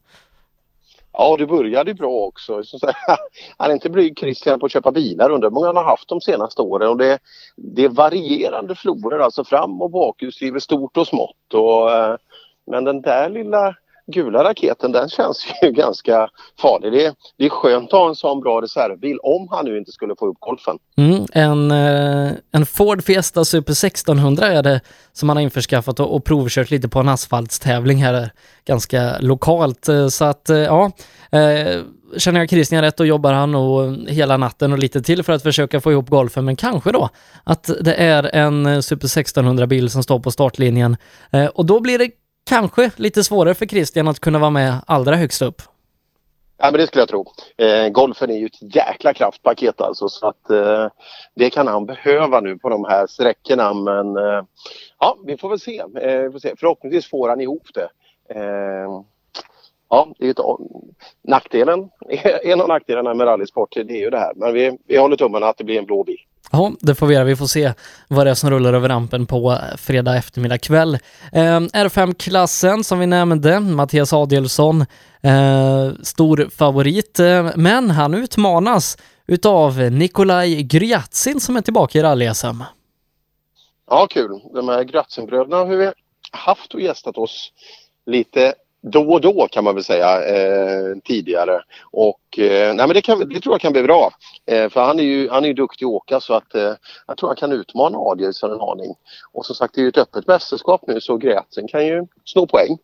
Ja, 1.18 1.36
det 1.38 1.46
började 1.46 1.94
bra 1.94 2.12
också. 2.12 2.62
Han 3.58 3.70
är 3.70 3.74
inte 3.74 3.90
blyg 3.90 4.20
Christian 4.20 4.60
på 4.60 4.66
att 4.66 4.72
köpa 4.72 4.92
bilar. 4.92 5.30
Undrar 5.30 5.50
hur 5.50 5.54
många 5.54 5.68
han 5.68 5.76
har 5.76 5.84
haft 5.84 6.10
de 6.10 6.22
senaste 6.22 6.62
åren. 6.62 6.90
Och 6.90 6.98
det, 6.98 7.20
det 7.56 7.84
är 7.84 7.90
varierande 7.90 8.76
florer, 8.76 9.20
alltså 9.20 9.44
fram 9.44 9.82
och 9.82 9.92
bakhjulsdrivet 9.92 10.64
stort 10.64 10.98
och 10.98 11.08
smått. 11.08 11.54
Och, 11.54 11.92
eh, 11.92 12.16
men 12.68 12.84
den 12.84 13.02
där 13.02 13.30
lilla 13.30 13.76
gula 14.08 14.44
raketen 14.44 14.92
den 14.92 15.10
känns 15.10 15.46
ju 15.62 15.72
ganska 15.72 16.30
farlig. 16.62 16.92
Det 16.92 17.06
är, 17.06 17.14
det 17.38 17.46
är 17.46 17.50
skönt 17.50 17.94
att 17.94 18.00
ha 18.00 18.10
en 18.10 18.16
sån 18.16 18.40
bra 18.40 18.62
reservbil 18.62 19.20
om 19.24 19.48
han 19.52 19.66
nu 19.66 19.78
inte 19.78 19.92
skulle 19.92 20.16
få 20.20 20.28
upp 20.28 20.38
golfen. 20.40 20.78
Mm, 20.98 21.26
en, 21.34 21.72
eh, 21.72 22.32
en 22.52 22.66
Ford 22.66 23.04
Fiesta 23.04 23.46
Super 23.46 23.72
1600 23.72 24.48
är 24.48 24.64
det 24.64 24.82
som 25.14 25.30
han 25.30 25.38
har 25.38 25.42
införskaffat 25.42 26.00
och, 26.00 26.16
och 26.16 26.26
provkört 26.26 26.72
lite 26.72 26.90
på 26.90 27.00
en 27.00 27.10
asfaltstävling 27.10 27.98
här 27.98 28.14
eh, 28.14 28.28
ganska 28.66 29.20
lokalt. 29.20 29.90
Eh, 29.90 30.08
så 30.08 30.26
att 30.26 30.50
ja, 30.50 30.92
känner 32.18 32.40
jag 32.40 32.50
Christian 32.50 32.82
rätt 32.82 33.00
och 33.00 33.08
jobbar 33.08 33.34
han 33.34 33.52
nog 33.52 33.98
hela 34.10 34.38
natten 34.38 34.74
och 34.74 34.80
lite 34.80 35.02
till 35.02 35.24
för 35.24 35.34
att 35.34 35.44
försöka 35.44 35.82
få 35.82 35.92
ihop 35.92 36.10
golfen. 36.10 36.46
Men 36.46 36.56
kanske 36.56 36.92
då 36.92 37.10
att 37.44 37.70
det 37.82 37.94
är 37.94 38.36
en 38.36 38.84
Super 38.84 39.06
1600 39.06 39.68
bil 39.68 39.90
som 39.90 40.04
står 40.04 40.20
på 40.20 40.32
startlinjen 40.32 40.98
och 41.54 41.66
då 41.66 41.80
blir 41.80 42.00
det 42.00 42.10
kanske 42.46 42.92
lite 42.96 43.24
svårare 43.24 43.54
för 43.54 43.66
Christian 43.66 44.08
att 44.08 44.20
kunna 44.20 44.40
vara 44.40 44.50
med 44.50 44.82
allra 44.88 45.16
högst 45.16 45.42
upp. 45.42 45.62
Ja, 46.58 46.72
men 46.72 46.80
det 46.80 46.88
skulle 46.88 47.02
jag 47.02 47.10
tro. 47.10 47.26
Eh, 47.58 47.90
golfen 47.90 48.30
är 48.30 48.38
ju 48.38 48.46
ett 48.46 48.76
jäkla 48.76 49.14
kraftpaket 49.14 49.82
alltså 49.82 50.10
så 50.10 50.28
att 50.28 50.50
eh, 50.50 50.88
det 51.36 51.50
kan 51.50 51.68
han 51.68 51.86
behöva 51.86 52.40
nu 52.40 52.58
på 52.58 52.70
de 52.70 52.86
här 52.86 53.08
sträckorna 53.08 53.74
men 53.74 54.18
eh, 54.18 54.44
ja, 55.00 55.18
vi 55.26 55.38
får 55.38 55.50
väl 55.50 55.60
se. 55.60 55.80
Eh, 55.80 56.22
vi 56.22 56.32
får 56.32 56.40
se. 56.40 56.56
Förhoppningsvis 56.58 57.10
får 57.10 57.30
han 57.30 57.42
ihop 57.42 57.68
det. 57.74 57.90
Eh, 58.30 59.02
ja, 59.90 60.08
det 60.20 60.28
är 60.28 60.32
ett, 60.32 60.40
nackdelen, 61.22 61.90
en 62.44 62.62
av 62.62 62.68
nackdelarna 62.68 63.14
med 63.14 63.28
rallysport 63.28 63.74
det 63.74 63.82
är 63.82 64.00
ju 64.00 64.10
det 64.10 64.20
här 64.20 64.34
men 64.36 64.54
vi, 64.54 64.78
vi 64.88 64.98
håller 64.98 65.16
tummarna 65.16 65.48
att 65.48 65.58
det 65.58 65.64
blir 65.64 65.80
en 65.80 65.86
blå 65.86 66.04
bil. 66.04 66.20
Ja, 66.52 66.72
det 66.80 66.96
får 66.96 67.08
vi 67.08 67.14
göra. 67.14 67.24
Vi 67.24 67.36
får 67.36 67.48
se 67.48 67.74
vad 68.08 68.28
det 68.28 68.30
är 68.30 68.36
som 68.36 68.50
rullar 68.50 68.74
över 68.74 68.90
rampen 68.90 69.26
på 69.26 69.58
fredag 69.78 70.18
eftermiddag 70.18 70.58
kväll. 70.58 70.94
Eh, 71.32 71.60
R5-klassen 71.60 72.84
som 72.84 73.00
vi 73.00 73.06
nämnde, 73.08 73.60
Mattias 73.60 74.14
Adielsson, 74.14 74.82
eh, 75.22 75.92
stor 76.04 76.50
favorit, 76.56 77.20
eh, 77.20 77.50
men 77.56 77.92
han 77.92 78.14
utmanas 78.14 78.98
utav 79.28 79.78
Nikolaj 79.78 80.64
Gryatsin 80.64 81.40
som 81.40 81.58
är 81.58 81.62
tillbaka 81.62 82.00
i 82.00 82.02
rally-SM. 82.02 82.64
Ja, 83.90 84.08
kul. 84.10 84.42
De 84.54 84.70
här 84.70 84.84
Gryatsin-bröderna 84.84 85.58
har 85.58 85.66
vi 85.66 85.92
haft 86.32 86.74
och 86.74 86.82
gästat 86.82 87.18
oss 87.18 87.52
lite 88.06 88.54
då 88.92 89.14
och 89.14 89.22
då 89.22 89.48
kan 89.52 89.64
man 89.64 89.76
väl 89.76 89.84
säga 89.84 90.24
eh, 90.24 90.96
tidigare. 91.04 91.62
Och 91.92 92.40
eh, 92.40 92.74
nej 92.74 92.88
men 92.88 92.94
det, 92.94 93.02
kan, 93.02 93.30
det 93.30 93.40
tror 93.40 93.54
jag 93.54 93.62
kan 93.62 93.74
bli 93.74 93.84
bra. 93.84 94.12
Eh, 94.52 94.70
för 94.70 94.82
han 94.82 95.00
är 95.00 95.04
ju 95.04 95.30
han 95.30 95.44
är 95.44 95.48
ju 95.48 95.54
duktig 95.54 95.86
att 95.86 95.92
åka 95.92 96.20
så 96.20 96.34
att 96.34 96.56
eh, 96.56 96.74
jag 97.08 97.18
tror 97.18 97.30
han 97.30 97.36
kan 97.36 97.52
utmana 97.52 97.98
Adielsson 97.98 98.52
en 98.52 98.62
aning. 98.62 98.96
Och 99.34 99.46
som 99.46 99.56
sagt 99.56 99.76
det 99.76 99.82
är 99.82 99.84
ju 99.84 99.90
ett 99.90 99.98
öppet 99.98 100.28
mästerskap 100.28 100.82
nu 100.88 101.02
så 101.02 101.18
Grätsen 101.18 101.68
kan 101.68 101.86
ju 101.86 102.08
sno 102.26 102.48
poäng. 102.48 102.78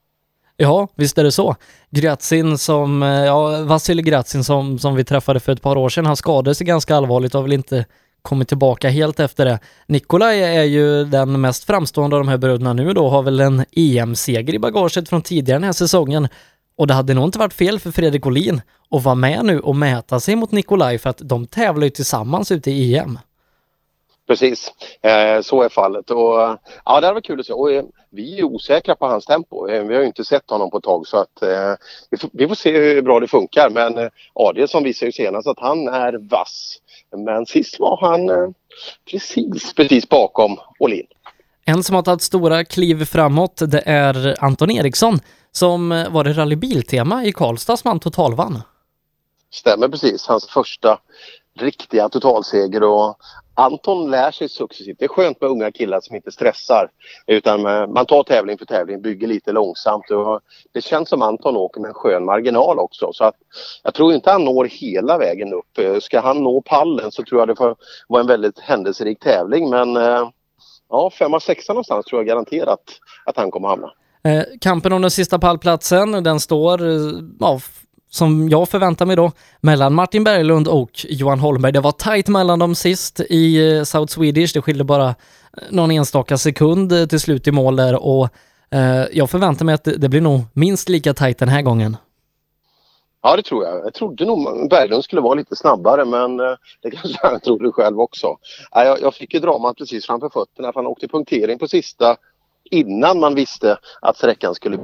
Ja, 0.57 0.87
visst 0.95 1.17
är 1.17 1.23
det 1.23 1.31
så. 1.31 1.55
Gratsin 1.89 2.57
som, 2.57 3.03
eh, 3.03 3.25
ja, 3.25 3.63
Vasilij 3.63 4.03
Gratsin 4.03 4.43
som, 4.43 4.79
som 4.79 4.95
vi 4.95 5.03
träffade 5.03 5.39
för 5.39 5.51
ett 5.51 5.61
par 5.61 5.77
år 5.77 5.89
sedan, 5.89 6.05
han 6.05 6.15
skadade 6.15 6.55
sig 6.55 6.67
ganska 6.67 6.95
allvarligt 6.95 7.35
och 7.35 7.39
har 7.39 7.43
väl 7.43 7.53
inte 7.53 7.85
kommit 8.21 8.47
tillbaka 8.47 8.89
helt 8.89 9.19
efter 9.19 9.45
det. 9.45 9.59
Nikolaj 9.85 10.43
är 10.43 10.63
ju 10.63 11.03
den 11.03 11.41
mest 11.41 11.63
framstående 11.63 12.15
av 12.15 12.21
de 12.21 12.27
här 12.27 12.37
bröderna 12.37 12.73
nu 12.73 12.93
då, 12.93 13.09
har 13.09 13.23
väl 13.23 13.39
en 13.39 13.65
EM-seger 13.71 14.53
i 14.53 14.59
bagaget 14.59 15.09
från 15.09 15.21
tidigare 15.21 15.59
den 15.59 15.63
här 15.63 15.73
säsongen. 15.73 16.27
Och 16.75 16.87
det 16.87 16.93
hade 16.93 17.13
nog 17.13 17.23
inte 17.23 17.39
varit 17.39 17.53
fel 17.53 17.79
för 17.79 17.91
Fredrik 17.91 18.25
Olin 18.25 18.61
att 18.91 19.03
vara 19.03 19.15
med 19.15 19.45
nu 19.45 19.59
och 19.59 19.75
mäta 19.75 20.19
sig 20.19 20.35
mot 20.35 20.51
Nikolaj 20.51 20.97
för 20.97 21.09
att 21.09 21.21
de 21.23 21.47
tävlar 21.47 21.83
ju 21.83 21.89
tillsammans 21.89 22.51
ute 22.51 22.71
i 22.71 22.97
EM. 22.97 23.19
Precis, 24.27 24.73
eh, 25.01 25.41
så 25.41 25.61
är 25.61 25.69
fallet. 25.69 26.11
Och, 26.11 26.33
ja, 26.39 26.59
det 26.85 26.91
hade 26.91 27.13
varit 27.13 27.25
kul 27.25 27.39
att 27.39 27.45
se. 27.45 27.53
Och, 27.53 27.71
eh, 27.71 27.83
vi 28.09 28.39
är 28.39 28.43
osäkra 28.43 28.95
på 28.95 29.05
hans 29.05 29.25
tempo. 29.25 29.67
Eh, 29.67 29.83
vi 29.83 29.93
har 29.93 30.01
ju 30.01 30.07
inte 30.07 30.23
sett 30.23 30.49
honom 30.49 30.71
på 30.71 30.77
ett 30.77 30.83
tag 30.83 31.07
så 31.07 31.17
att 31.17 31.41
eh, 31.41 31.73
vi, 32.09 32.17
får, 32.17 32.29
vi, 32.33 32.47
får, 32.47 32.55
se 32.55 32.79
hur 32.79 33.01
bra 33.01 33.19
det 33.19 33.27
funkar. 33.27 33.69
Men 33.69 33.97
eh, 33.97 34.09
Adielsson 34.33 34.83
visar 34.83 35.05
ju 35.05 35.11
senast 35.11 35.47
att 35.47 35.59
han 35.59 35.87
är 35.87 36.29
vass. 36.29 36.77
Men 37.17 37.45
sist 37.45 37.79
var 37.79 37.97
han 38.01 38.29
eh, 38.29 38.49
precis, 39.11 39.73
precis 39.73 40.09
bakom 40.09 40.57
Olin. 40.79 41.07
En 41.65 41.83
som 41.83 41.95
har 41.95 42.03
tagit 42.03 42.21
stora 42.21 42.65
kliv 42.65 43.05
framåt, 43.05 43.61
det 43.67 43.83
är 43.85 44.35
Anton 44.43 44.71
Eriksson 44.71 45.19
som 45.51 45.89
var 45.89 46.23
det 46.23 46.33
rallybiltema 46.33 47.25
i 47.25 47.31
Karlstad 47.31 47.77
som 47.77 47.87
han 47.87 47.99
totalvann. 47.99 48.61
Stämmer 49.51 49.87
precis, 49.87 50.27
hans 50.27 50.47
första 50.47 50.99
riktiga 51.59 52.09
totalseger 52.09 52.83
och 52.83 53.17
Anton 53.61 54.11
lär 54.11 54.31
sig 54.31 54.49
successivt. 54.49 54.99
Det 54.99 55.05
är 55.05 55.09
skönt 55.09 55.41
med 55.41 55.49
unga 55.49 55.71
killar 55.71 56.01
som 56.01 56.15
inte 56.15 56.31
stressar 56.31 56.89
utan 57.27 57.61
man 57.93 58.05
tar 58.05 58.23
tävling 58.23 58.57
för 58.57 58.65
tävling, 58.65 59.01
bygger 59.01 59.27
lite 59.27 59.51
långsamt 59.51 60.11
och 60.11 60.41
det 60.73 60.81
känns 60.81 61.09
som 61.09 61.21
Anton 61.21 61.57
åker 61.57 61.81
med 61.81 61.89
en 61.89 61.93
skön 61.93 62.25
marginal 62.25 62.79
också 62.79 63.13
så 63.13 63.23
att 63.23 63.35
jag 63.83 63.93
tror 63.93 64.13
inte 64.13 64.31
han 64.31 64.45
når 64.45 64.65
hela 64.65 65.17
vägen 65.17 65.53
upp. 65.53 65.77
Eh, 65.77 65.99
ska 65.99 66.19
han 66.19 66.43
nå 66.43 66.61
pallen 66.61 67.11
så 67.11 67.23
tror 67.23 67.41
jag 67.41 67.47
det 67.47 67.55
får 67.55 67.75
vara 68.07 68.21
en 68.21 68.27
väldigt 68.27 68.59
händelserik 68.59 69.19
tävling 69.19 69.69
men 69.69 69.97
eh, 69.97 70.29
ja, 70.89 71.09
femma, 71.09 71.39
sexa 71.39 71.73
någonstans 71.73 72.05
tror 72.05 72.19
jag 72.19 72.27
garanterat 72.27 72.83
att 73.25 73.37
han 73.37 73.51
kommer 73.51 73.67
hamna. 73.67 73.91
Eh, 74.23 74.43
kampen 74.61 74.93
om 74.93 75.01
den 75.01 75.11
sista 75.11 75.39
pallplatsen, 75.39 76.23
den 76.23 76.39
står 76.39 76.81
eh, 76.87 77.11
ja, 77.39 77.59
som 78.11 78.49
jag 78.49 78.69
förväntar 78.69 79.05
mig 79.05 79.15
då, 79.15 79.31
mellan 79.61 79.93
Martin 79.93 80.23
Berglund 80.23 80.67
och 80.67 81.05
Johan 81.09 81.39
Holmberg. 81.39 81.71
Det 81.71 81.79
var 81.79 81.91
tajt 81.91 82.27
mellan 82.27 82.59
dem 82.59 82.75
sist 82.75 83.19
i 83.19 83.75
eh, 83.77 83.83
South 83.83 84.13
Swedish. 84.13 84.53
Det 84.53 84.61
skilde 84.61 84.83
bara 84.83 85.07
eh, 85.07 85.13
någon 85.69 85.91
enstaka 85.91 86.37
sekund 86.37 86.91
eh, 86.91 87.05
till 87.05 87.19
slut 87.19 87.47
i 87.47 87.51
mål 87.51 87.75
där 87.75 88.03
och 88.03 88.29
eh, 88.71 89.05
jag 89.11 89.29
förväntar 89.29 89.65
mig 89.65 89.75
att 89.75 89.83
det, 89.83 89.97
det 89.97 90.09
blir 90.09 90.21
nog 90.21 90.41
minst 90.53 90.89
lika 90.89 91.13
tajt 91.13 91.37
den 91.37 91.49
här 91.49 91.61
gången. 91.61 91.97
Ja, 93.23 93.35
det 93.35 93.43
tror 93.43 93.65
jag. 93.65 93.85
Jag 93.85 93.93
trodde 93.93 94.25
nog 94.25 94.69
Berglund 94.69 95.03
skulle 95.03 95.21
vara 95.21 95.33
lite 95.33 95.55
snabbare 95.55 96.05
men 96.05 96.37
det 96.81 96.91
kanske 96.91 97.19
han 97.27 97.39
trodde 97.43 97.71
själv 97.71 97.99
också. 97.99 98.37
Jag, 98.71 99.01
jag 99.01 99.13
fick 99.13 99.33
ju 99.33 99.39
dramat 99.39 99.77
precis 99.77 100.05
framför 100.05 100.29
fötterna 100.29 100.73
för 100.73 100.79
han 100.79 100.87
åkte 100.87 101.07
punktering 101.07 101.59
på 101.59 101.67
sista 101.67 102.17
innan 102.71 103.19
man 103.19 103.35
visste 103.35 103.77
att 104.01 104.17
sträckan 104.17 104.55
skulle 104.55 104.77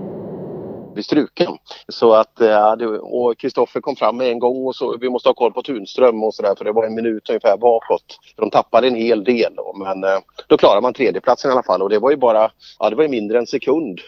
bli 0.97 1.03
struken. 1.03 1.57
Så 1.87 2.13
att, 2.13 2.33
ja, 2.39 2.77
och 3.01 3.37
Kristoffer 3.37 3.81
kom 3.81 3.95
fram 3.95 4.17
med 4.17 4.27
en 4.27 4.39
gång 4.39 4.65
och 4.65 4.75
så, 4.75 4.97
vi 4.97 5.09
måste 5.09 5.29
ha 5.29 5.33
koll 5.33 5.53
på 5.53 5.61
Tunström 5.61 6.23
och 6.23 6.33
sådär 6.33 6.55
för 6.57 6.65
det 6.65 6.71
var 6.71 6.85
en 6.85 6.95
minut 6.95 7.29
ungefär 7.29 7.57
bakåt. 7.57 8.19
De 8.35 8.49
tappade 8.49 8.87
en 8.87 8.95
hel 8.95 9.23
del 9.23 9.53
då, 9.55 9.73
men 9.75 10.05
då 10.47 10.57
klarade 10.57 10.81
man 10.81 10.93
tredjeplatsen 10.93 11.51
i 11.51 11.53
alla 11.53 11.63
fall 11.63 11.81
och 11.81 11.89
det 11.89 11.99
var 11.99 12.11
ju 12.11 12.17
bara, 12.17 12.51
ja 12.79 12.89
det 12.89 12.95
var 12.95 13.03
ju 13.03 13.09
mindre 13.09 13.37
än 13.37 13.47
sekund 13.47 13.99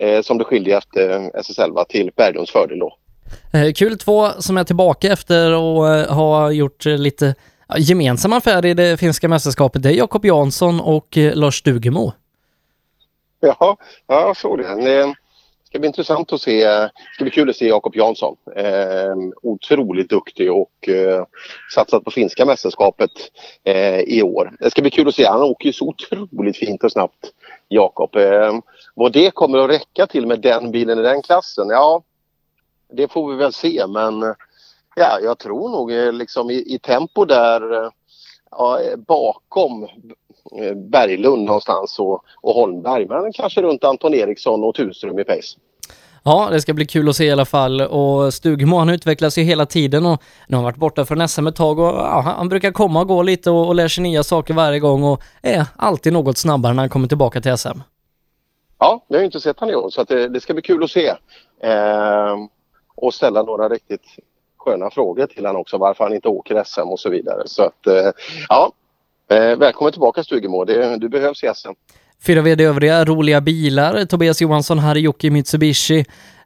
eh, 0.00 0.22
som 0.22 0.38
det 0.38 0.44
skilde 0.44 0.70
efter 0.70 1.30
SS11 1.30 1.84
till 1.88 2.10
Berglunds 2.16 2.52
fördel 2.52 2.78
då. 2.78 2.96
Eh, 3.52 3.72
kul 3.72 3.98
två 3.98 4.28
som 4.38 4.56
är 4.56 4.64
tillbaka 4.64 5.12
efter 5.12 5.52
att 5.52 6.10
ha 6.10 6.50
gjort 6.50 6.84
lite 6.84 7.34
gemensam 7.78 8.32
affär 8.32 8.66
i 8.66 8.74
det 8.74 9.00
finska 9.00 9.28
mästerskapet. 9.28 9.82
Det 9.82 9.88
är 9.88 9.94
Jakob 9.94 10.24
Jansson 10.24 10.80
och 10.80 11.08
Lars 11.16 11.58
Stugemo. 11.58 12.12
Ja, 13.40 13.76
jag 14.06 14.36
såg 14.36 14.58
det 14.58 15.14
ska 15.76 15.80
bli 15.80 15.86
intressant 15.86 16.32
att 16.32 16.40
se. 16.40 16.64
Det 16.64 16.90
ska 17.14 17.24
bli 17.24 17.30
kul 17.30 17.50
att 17.50 17.56
se 17.56 17.68
Jakob 17.68 17.96
Jansson. 17.96 18.36
Eh, 18.56 19.14
otroligt 19.42 20.10
duktig 20.10 20.52
och 20.52 20.88
eh, 20.88 21.24
satsat 21.74 22.04
på 22.04 22.10
finska 22.10 22.44
mästerskapet 22.44 23.10
eh, 23.64 24.00
i 24.00 24.22
år. 24.22 24.56
Det 24.60 24.70
ska 24.70 24.82
bli 24.82 24.90
kul 24.90 25.08
att 25.08 25.14
se. 25.14 25.26
Han 25.26 25.42
åker 25.42 25.66
ju 25.66 25.72
så 25.72 25.88
otroligt 25.88 26.56
fint 26.56 26.84
och 26.84 26.92
snabbt, 26.92 27.32
Jakob. 27.68 28.16
Eh, 28.16 28.52
vad 28.94 29.12
det 29.12 29.30
kommer 29.30 29.58
att 29.58 29.70
räcka 29.70 30.06
till 30.06 30.26
med 30.26 30.40
den 30.40 30.70
bilen 30.70 30.98
i 30.98 31.02
den 31.02 31.22
klassen, 31.22 31.68
ja, 31.68 32.02
det 32.92 33.12
får 33.12 33.30
vi 33.30 33.36
väl 33.36 33.52
se. 33.52 33.86
Men 33.88 34.34
ja, 34.96 35.18
jag 35.22 35.38
tror 35.38 35.68
nog 35.68 35.92
eh, 35.92 36.12
liksom 36.12 36.50
i, 36.50 36.74
i 36.74 36.78
tempo 36.78 37.24
där 37.24 37.84
eh, 37.84 37.90
ja, 38.50 38.80
bakom 38.96 39.84
eh, 40.58 40.74
Berglund 40.74 41.44
någonstans 41.44 41.98
och, 41.98 42.24
och 42.40 42.54
Holmberg. 42.54 43.06
Men 43.06 43.32
kanske 43.32 43.62
runt 43.62 43.84
Anton 43.84 44.14
Eriksson 44.14 44.64
och 44.64 44.74
Tunström 44.74 45.18
i 45.18 45.24
pace. 45.24 45.58
Ja, 46.28 46.48
det 46.52 46.60
ska 46.60 46.74
bli 46.74 46.86
kul 46.86 47.08
att 47.08 47.16
se 47.16 47.24
i 47.24 47.30
alla 47.30 47.44
fall 47.44 47.80
och 47.80 48.34
Stugemo 48.34 48.78
han 48.78 48.88
utvecklas 48.88 49.38
ju 49.38 49.42
hela 49.42 49.66
tiden 49.66 50.06
och 50.06 50.22
nu 50.48 50.56
har 50.56 50.62
han 50.62 50.64
varit 50.64 50.76
borta 50.76 51.04
från 51.04 51.28
SM 51.28 51.46
ett 51.46 51.56
tag 51.56 51.78
och 51.78 51.86
ja, 51.86 52.20
han 52.20 52.48
brukar 52.48 52.72
komma 52.72 53.00
och 53.00 53.08
gå 53.08 53.22
lite 53.22 53.50
och, 53.50 53.66
och 53.66 53.74
lär 53.74 53.88
sig 53.88 54.02
nya 54.02 54.22
saker 54.22 54.54
varje 54.54 54.80
gång 54.80 55.02
och 55.04 55.22
är 55.42 55.66
alltid 55.76 56.12
något 56.12 56.38
snabbare 56.38 56.72
när 56.72 56.82
han 56.82 56.88
kommer 56.88 57.08
tillbaka 57.08 57.40
till 57.40 57.56
SM. 57.58 57.78
Ja, 58.78 59.04
vi 59.08 59.14
har 59.14 59.20
ju 59.20 59.26
inte 59.26 59.40
sett 59.40 59.60
han 59.60 59.70
i 59.70 59.74
år 59.74 59.90
så 59.90 60.00
att 60.00 60.08
det, 60.08 60.28
det 60.28 60.40
ska 60.40 60.54
bli 60.54 60.62
kul 60.62 60.84
att 60.84 60.90
se. 60.90 61.08
Ehm, 61.62 62.48
och 62.96 63.14
ställa 63.14 63.42
några 63.42 63.68
riktigt 63.68 64.04
sköna 64.56 64.90
frågor 64.90 65.26
till 65.26 65.46
honom 65.46 65.60
också 65.60 65.78
varför 65.78 66.04
han 66.04 66.14
inte 66.14 66.28
åker 66.28 66.64
SM 66.64 66.80
och 66.80 67.00
så 67.00 67.10
vidare. 67.10 67.42
Så 67.46 67.62
att 67.62 67.86
eh, 67.86 68.10
ja, 68.48 68.72
eh, 69.30 69.56
välkommen 69.56 69.92
tillbaka 69.92 70.22
Stugemo, 70.22 70.64
det, 70.64 70.96
du 70.96 71.08
behövs 71.08 71.44
i 71.44 71.50
SM. 71.54 71.72
Fyra 72.22 72.42
VD 72.42 72.64
övriga 72.64 73.04
roliga 73.04 73.40
bilar, 73.40 74.04
Tobias 74.04 74.40
Johansson, 74.40 74.78
Harry 74.78 75.00
Jocke 75.00 75.30
Mitsubishi, 75.30 75.98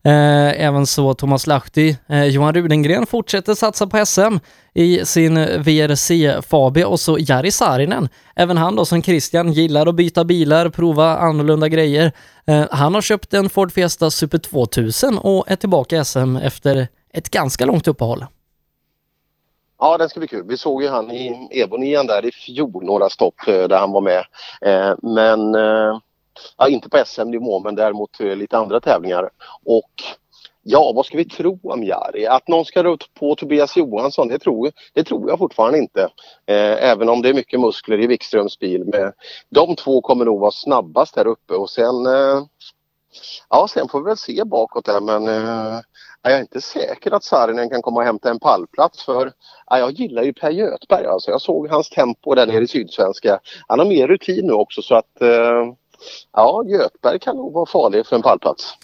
eh, 0.05 0.65
även 0.67 0.87
så 0.87 1.15
Thomas 1.15 1.47
Lahti. 1.47 1.97
Eh, 2.09 2.25
Johan 2.25 2.55
Rudengren 2.55 3.07
fortsätter 3.07 3.55
satsa 3.55 3.87
på 3.87 4.07
SM 4.07 4.39
i 4.75 5.01
sin 5.05 5.35
VRC 5.35 6.43
Fabia 6.43 6.87
och 6.87 7.01
så 7.01 7.17
Jari 7.21 7.51
Saarinen. 7.51 8.09
Även 8.37 8.57
han 8.57 8.77
då 8.77 8.85
som 8.85 9.03
Christian 9.03 9.53
gillar 9.53 9.87
att 9.87 9.95
byta 9.95 10.25
bilar, 10.25 10.69
prova 10.69 11.19
annorlunda 11.19 11.69
grejer. 11.69 12.13
Eh, 12.47 12.65
han 12.71 12.95
har 12.95 13.03
köpt 13.03 13.35
en 13.35 13.49
Ford 13.51 13.73
Fiesta 13.73 14.11
Super 14.11 14.39
2000 14.39 15.19
och 15.19 15.51
är 15.51 15.57
tillbaka 15.57 15.97
i 15.97 16.05
SM 16.05 16.37
efter 16.37 16.89
ett 17.15 17.31
ganska 17.31 17.65
långt 17.65 17.89
uppehåll. 17.89 18.25
Ja, 19.81 19.99
den 19.99 20.09
ska 20.09 20.21
bli 20.21 20.29
kul. 20.29 20.45
Vi 20.49 20.57
såg 20.57 20.83
ju 20.83 20.89
han 20.89 21.11
i 21.11 21.49
Ebonian 21.51 22.07
där 22.07 22.25
i 22.25 22.33
fjol, 22.33 22.85
några 22.85 23.09
stopp 23.09 23.49
eh, 23.49 23.69
där 23.69 23.79
han 23.79 23.93
var 23.93 24.01
med. 24.01 24.25
Eh, 24.61 24.95
men 25.03 25.55
eh, 25.55 25.99
ja, 26.57 26.69
inte 26.69 26.89
på 26.89 27.03
SM-nivå 27.07 27.61
men 27.61 27.75
däremot 27.75 28.21
lite 28.21 28.59
andra 28.59 28.81
tävlingar. 28.81 29.31
Och 29.65 29.91
ja, 30.63 30.93
vad 30.95 31.07
ska 31.07 31.17
vi 31.17 31.25
tro 31.25 31.59
om 31.63 31.85
Jari? 31.85 32.27
Att 32.27 32.49
någon 32.49 32.65
ska 32.65 32.83
rå 32.83 32.97
på 33.19 33.35
Tobias 33.35 33.77
Johansson, 33.77 34.29
det 34.29 34.39
tror, 34.39 34.73
det 34.95 35.05
tror 35.05 35.29
jag 35.29 35.39
fortfarande 35.39 35.79
inte. 35.79 36.09
även 36.81 37.09
om 37.09 37.23
det 37.23 37.29
är 37.29 37.35
mycket 37.35 37.61
muskler 37.61 38.01
i 38.01 38.07
Wikströms 38.07 38.59
bil. 38.59 38.85
Men 38.85 39.13
de 39.51 39.77
två 39.77 40.01
kommer 40.01 40.25
nog 40.25 40.41
vara 40.41 40.51
snabbast 40.51 41.17
här 41.17 41.27
uppe 41.27 41.55
och 41.55 41.71
sen 41.71 41.95
Ja, 43.49 43.69
sen 43.69 43.89
får 43.89 44.01
vi 44.01 44.05
väl 44.05 44.17
se 44.17 44.45
bakåt 44.45 44.85
där 44.85 45.01
men 45.01 45.29
eh, 45.29 45.81
jag 46.23 46.33
är 46.33 46.41
inte 46.41 46.61
säker 46.61 47.11
att 47.11 47.25
Saarinen 47.25 47.71
kan 47.71 47.83
komma 47.83 48.01
och 48.01 48.07
hämta 48.07 48.31
en 48.31 48.41
pallplats 48.41 49.05
för 49.05 49.33
ja, 49.67 49.79
jag 49.79 49.91
gillar 49.91 50.23
ju 50.23 50.33
Per 50.33 50.51
Göthberg. 50.51 51.07
Alltså. 51.07 51.31
Jag 51.31 51.41
såg 51.41 51.69
hans 51.69 51.91
tempo 51.91 52.35
där 52.35 52.47
nere 52.47 52.65
i 52.65 52.69
Sydsvenska. 52.69 53.41
Han 53.69 53.79
har 53.79 53.87
mer 53.87 54.09
rutin 54.09 54.47
nu 54.47 54.53
också 54.53 54.83
så 54.83 54.95
att 54.95 55.23
eh, 55.23 55.73
ja, 56.33 56.65
Göthberg 56.67 57.19
kan 57.19 57.37
nog 57.37 57.53
vara 57.53 57.67
farlig 57.67 58.07
för 58.07 58.17
en 58.17 58.23
pallplats. 58.23 58.75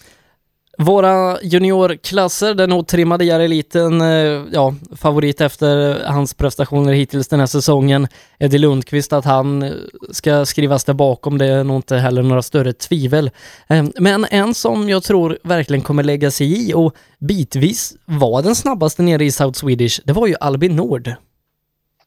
Våra 0.79 1.41
juniorklasser, 1.41 2.53
den 2.53 2.73
otrimmade 2.73 3.25
Jareliten, 3.25 4.01
eh, 4.01 4.43
ja, 4.51 4.75
favorit 4.95 5.41
efter 5.41 6.03
hans 6.05 6.33
prestationer 6.33 6.93
hittills 6.93 7.27
den 7.27 7.39
här 7.39 7.47
säsongen. 7.47 8.07
Eddie 8.39 8.57
Lundqvist, 8.57 9.13
att 9.13 9.25
han 9.25 9.63
eh, 9.63 9.71
ska 10.11 10.45
skrivas 10.45 10.83
där 10.83 10.93
bakom, 10.93 11.37
det 11.37 11.45
är 11.45 11.63
nog 11.63 11.77
inte 11.77 11.97
heller 11.97 12.23
några 12.23 12.41
större 12.41 12.73
tvivel. 12.73 13.31
Eh, 13.67 13.85
men 13.99 14.25
en 14.31 14.53
som 14.53 14.89
jag 14.89 15.03
tror 15.03 15.37
verkligen 15.43 15.81
kommer 15.81 16.03
lägga 16.03 16.31
sig 16.31 16.69
i 16.69 16.73
och 16.73 16.95
bitvis 17.19 17.95
var 18.05 18.41
den 18.41 18.55
snabbaste 18.55 19.01
nere 19.01 19.25
i 19.25 19.31
South 19.31 19.59
Swedish, 19.59 20.01
det 20.05 20.13
var 20.13 20.27
ju 20.27 20.35
Albin 20.39 20.75
Nord. 20.75 21.15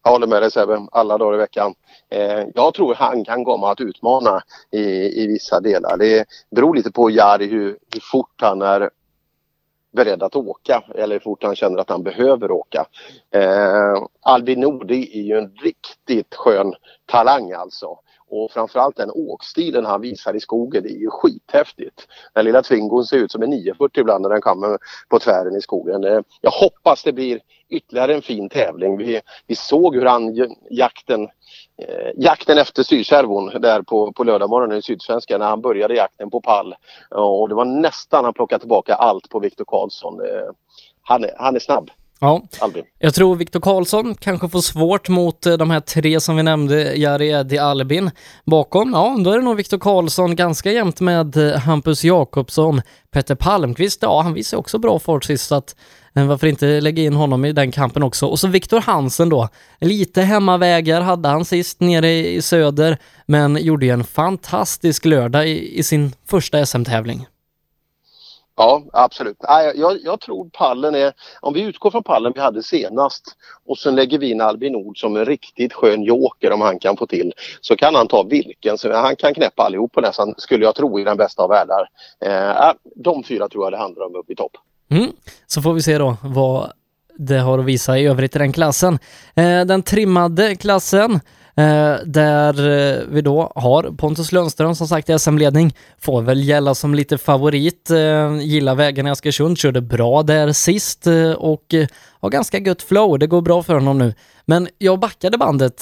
Jag 0.02 0.10
håller 0.10 0.26
med 0.26 0.42
dig 0.42 0.50
Sebbe, 0.50 0.86
alla 0.92 1.18
dagar 1.18 1.34
i 1.34 1.38
veckan. 1.38 1.74
Eh, 2.10 2.44
jag 2.54 2.74
tror 2.74 2.94
han 2.94 3.24
kan 3.24 3.44
komma 3.44 3.72
att 3.72 3.80
utmana 3.80 4.42
i, 4.70 4.80
i 5.22 5.26
vissa 5.26 5.60
delar. 5.60 5.96
Det 5.96 6.24
beror 6.50 6.74
lite 6.74 6.92
på 6.92 7.10
Jari 7.10 7.46
hur, 7.46 7.78
hur 7.94 8.00
fort 8.00 8.34
han 8.40 8.62
är 8.62 8.90
beredd 9.92 10.22
att 10.22 10.36
åka 10.36 10.82
eller 10.94 11.14
hur 11.14 11.20
fort 11.20 11.42
han 11.42 11.56
känner 11.56 11.78
att 11.78 11.90
han 11.90 12.02
behöver 12.02 12.50
åka. 12.50 12.86
Eh, 13.34 14.02
Albin 14.20 14.60
Nord 14.60 14.90
är 14.90 15.22
ju 15.22 15.38
en 15.38 15.50
riktigt 15.50 16.34
skön 16.34 16.74
talang 17.06 17.52
alltså. 17.52 17.98
Och 18.30 18.50
framförallt 18.50 18.96
den 18.96 19.10
åkstilen 19.10 19.84
han 19.84 20.00
visar 20.00 20.36
i 20.36 20.40
skogen, 20.40 20.82
det 20.82 20.88
är 20.88 20.98
ju 20.98 21.10
skithäftigt. 21.10 22.06
Den 22.34 22.44
lilla 22.44 22.62
Twingon 22.62 23.04
ser 23.04 23.16
ut 23.16 23.32
som 23.32 23.42
en 23.42 23.50
940 23.50 24.00
ibland 24.00 24.22
när 24.22 24.28
den 24.28 24.40
kommer 24.40 24.78
på 25.08 25.18
tvären 25.18 25.56
i 25.56 25.60
skogen. 25.60 26.04
Eh, 26.04 26.20
jag 26.40 26.50
hoppas 26.50 27.02
det 27.02 27.12
blir 27.12 27.40
ytterligare 27.68 28.14
en 28.14 28.22
fin 28.22 28.48
tävling. 28.48 28.96
Vi, 28.96 29.20
vi 29.46 29.54
såg 29.54 29.94
hur 29.94 30.06
han 30.06 30.54
jakten 30.70 31.22
eh, 31.78 32.10
jakten 32.16 32.58
efter 32.58 32.82
syrkärvon 32.82 33.60
där 33.60 33.82
på, 33.82 34.12
på 34.12 34.24
lördagmorgonen 34.24 34.78
i 34.78 34.82
Sydsvenska 34.82 35.38
när 35.38 35.46
han 35.46 35.60
började 35.60 35.94
jakten 35.94 36.30
på 36.30 36.40
pall. 36.40 36.74
Och 37.10 37.48
det 37.48 37.54
var 37.54 37.64
nästan 37.64 38.24
han 38.24 38.34
plockade 38.34 38.60
tillbaka 38.60 38.94
allt 38.94 39.28
på 39.28 39.38
Viktor 39.38 39.64
Karlsson. 39.64 40.20
Eh, 40.20 40.50
han, 41.02 41.24
är, 41.24 41.30
han 41.38 41.56
är 41.56 41.60
snabb. 41.60 41.90
Ja, 42.22 42.42
Albin. 42.58 42.84
jag 42.98 43.14
tror 43.14 43.36
Viktor 43.36 43.60
Karlsson 43.60 44.14
kanske 44.14 44.48
får 44.48 44.60
svårt 44.60 45.08
mot 45.08 45.46
eh, 45.46 45.52
de 45.52 45.70
här 45.70 45.80
tre 45.80 46.20
som 46.20 46.36
vi 46.36 46.42
nämnde, 46.42 46.94
Jari, 46.94 47.30
Eddie, 47.30 47.58
Albin. 47.58 48.10
Bakom, 48.44 48.92
ja, 48.92 49.16
då 49.24 49.30
är 49.30 49.36
det 49.36 49.44
nog 49.44 49.56
Viktor 49.56 49.78
Karlsson 49.78 50.36
ganska 50.36 50.72
jämnt 50.72 51.00
med 51.00 51.36
eh, 51.36 51.58
Hampus 51.58 52.04
Jakobsson. 52.04 52.82
Petter 53.10 53.34
Palmqvist, 53.34 54.02
ja, 54.02 54.22
han 54.22 54.34
visar 54.34 54.58
också 54.58 54.78
bra 54.78 54.98
fart 54.98 55.24
sist, 55.24 55.46
så 55.46 55.54
att 55.54 55.76
eh, 56.14 56.26
varför 56.26 56.46
inte 56.46 56.80
lägga 56.80 57.02
in 57.02 57.14
honom 57.14 57.44
i 57.44 57.52
den 57.52 57.72
kampen 57.72 58.02
också? 58.02 58.26
Och 58.26 58.40
så 58.40 58.48
Viktor 58.48 58.80
Hansen 58.80 59.28
då. 59.28 59.48
Lite 59.80 60.22
hemmavägar 60.22 61.00
hade 61.00 61.28
han 61.28 61.44
sist 61.44 61.80
nere 61.80 62.10
i 62.10 62.42
söder, 62.42 62.98
men 63.26 63.56
gjorde 63.56 63.86
ju 63.86 63.92
en 63.92 64.04
fantastisk 64.04 65.04
lördag 65.04 65.48
i, 65.48 65.78
i 65.78 65.82
sin 65.82 66.12
första 66.26 66.66
SM-tävling. 66.66 67.26
Ja, 68.60 68.82
absolut. 68.92 69.36
Jag, 69.76 69.98
jag 70.04 70.20
tror 70.20 70.48
pallen 70.52 70.94
är, 70.94 71.12
om 71.40 71.54
vi 71.54 71.62
utgår 71.62 71.90
från 71.90 72.02
pallen 72.02 72.32
vi 72.34 72.40
hade 72.40 72.62
senast 72.62 73.24
och 73.66 73.78
sen 73.78 73.94
lägger 73.94 74.18
vi 74.18 74.30
in 74.30 74.40
Albin 74.40 74.72
Nord 74.72 75.00
som 75.00 75.16
en 75.16 75.24
riktigt 75.24 75.72
skön 75.72 76.02
joker 76.02 76.52
om 76.52 76.60
han 76.60 76.78
kan 76.78 76.96
få 76.96 77.06
till 77.06 77.32
så 77.60 77.76
kan 77.76 77.94
han 77.94 78.08
ta 78.08 78.22
vilken, 78.22 78.78
så 78.78 78.92
han 78.92 79.16
kan 79.16 79.34
knäppa 79.34 79.62
allihop 79.62 79.92
på 79.92 80.00
nästan 80.00 80.34
skulle 80.36 80.64
jag 80.64 80.74
tro 80.74 81.00
i 81.00 81.04
den 81.04 81.16
bästa 81.16 81.42
av 81.42 81.48
världar. 81.48 81.88
Eh, 82.24 82.72
de 82.94 83.24
fyra 83.24 83.48
tror 83.48 83.64
jag 83.64 83.72
det 83.72 83.78
handlar 83.78 84.06
om 84.06 84.14
uppe 84.14 84.32
i 84.32 84.36
topp. 84.36 84.52
Mm. 84.90 85.12
Så 85.46 85.62
får 85.62 85.72
vi 85.72 85.82
se 85.82 85.98
då 85.98 86.16
vad 86.22 86.72
det 87.16 87.38
har 87.38 87.58
att 87.58 87.64
visa 87.64 87.98
i 87.98 88.06
övrigt 88.06 88.36
i 88.36 88.38
den 88.38 88.52
klassen. 88.52 88.98
Eh, 89.34 89.64
den 89.64 89.82
trimmade 89.82 90.54
klassen 90.54 91.20
Eh, 91.56 91.96
där 92.04 92.68
eh, 92.68 93.04
vi 93.08 93.20
då 93.22 93.52
har 93.54 93.82
Pontus 93.82 94.32
Lundström 94.32 94.74
som 94.74 94.88
sagt 94.88 95.10
i 95.10 95.18
SM-ledning. 95.18 95.74
Får 95.98 96.22
väl 96.22 96.42
gälla 96.44 96.74
som 96.74 96.94
lite 96.94 97.18
favorit. 97.18 97.90
Eh, 97.90 98.36
gillar 98.40 98.74
vägen 98.74 99.06
i 99.06 99.10
Askersund, 99.10 99.58
körde 99.58 99.80
bra 99.80 100.22
där 100.22 100.52
sist 100.52 101.06
eh, 101.06 101.32
och 101.32 101.74
har 102.20 102.30
ganska 102.30 102.58
gött 102.58 102.82
flow. 102.82 103.18
Det 103.18 103.26
går 103.26 103.40
bra 103.42 103.62
för 103.62 103.74
honom 103.74 103.98
nu. 103.98 104.14
Men 104.44 104.68
jag 104.78 104.98
backade 104.98 105.38
bandet 105.38 105.76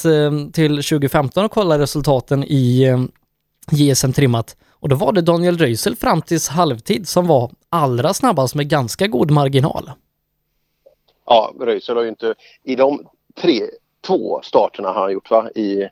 till 0.53 0.77
2015 0.77 1.45
och 1.45 1.51
kollade 1.51 1.83
resultaten 1.83 2.45
i 2.45 2.87
JSM 3.71 4.13
trimmat. 4.13 4.57
Och 4.81 4.89
då 4.89 4.97
var 4.97 5.13
det 5.13 5.21
Daniel 5.21 5.59
Röisel 5.59 5.97
fram 5.97 6.23
tills 6.23 6.49
halvtid 6.49 7.09
som 7.09 7.27
var 7.27 7.51
allra 7.69 8.15
snabbast 8.15 8.55
med 8.55 8.69
ganska 8.69 9.07
god 9.07 9.31
marginal. 9.31 9.91
Ja, 11.27 11.53
Röisel 11.61 11.97
har 11.97 12.03
ju 12.03 12.09
inte, 12.09 12.35
i 12.65 12.75
de 12.75 13.07
tre 13.41 13.63
två 14.07 14.41
starterna 14.43 14.89
har 14.89 15.01
han 15.01 15.13
gjort 15.13 15.31
va? 15.31 15.51
I, 15.55 15.89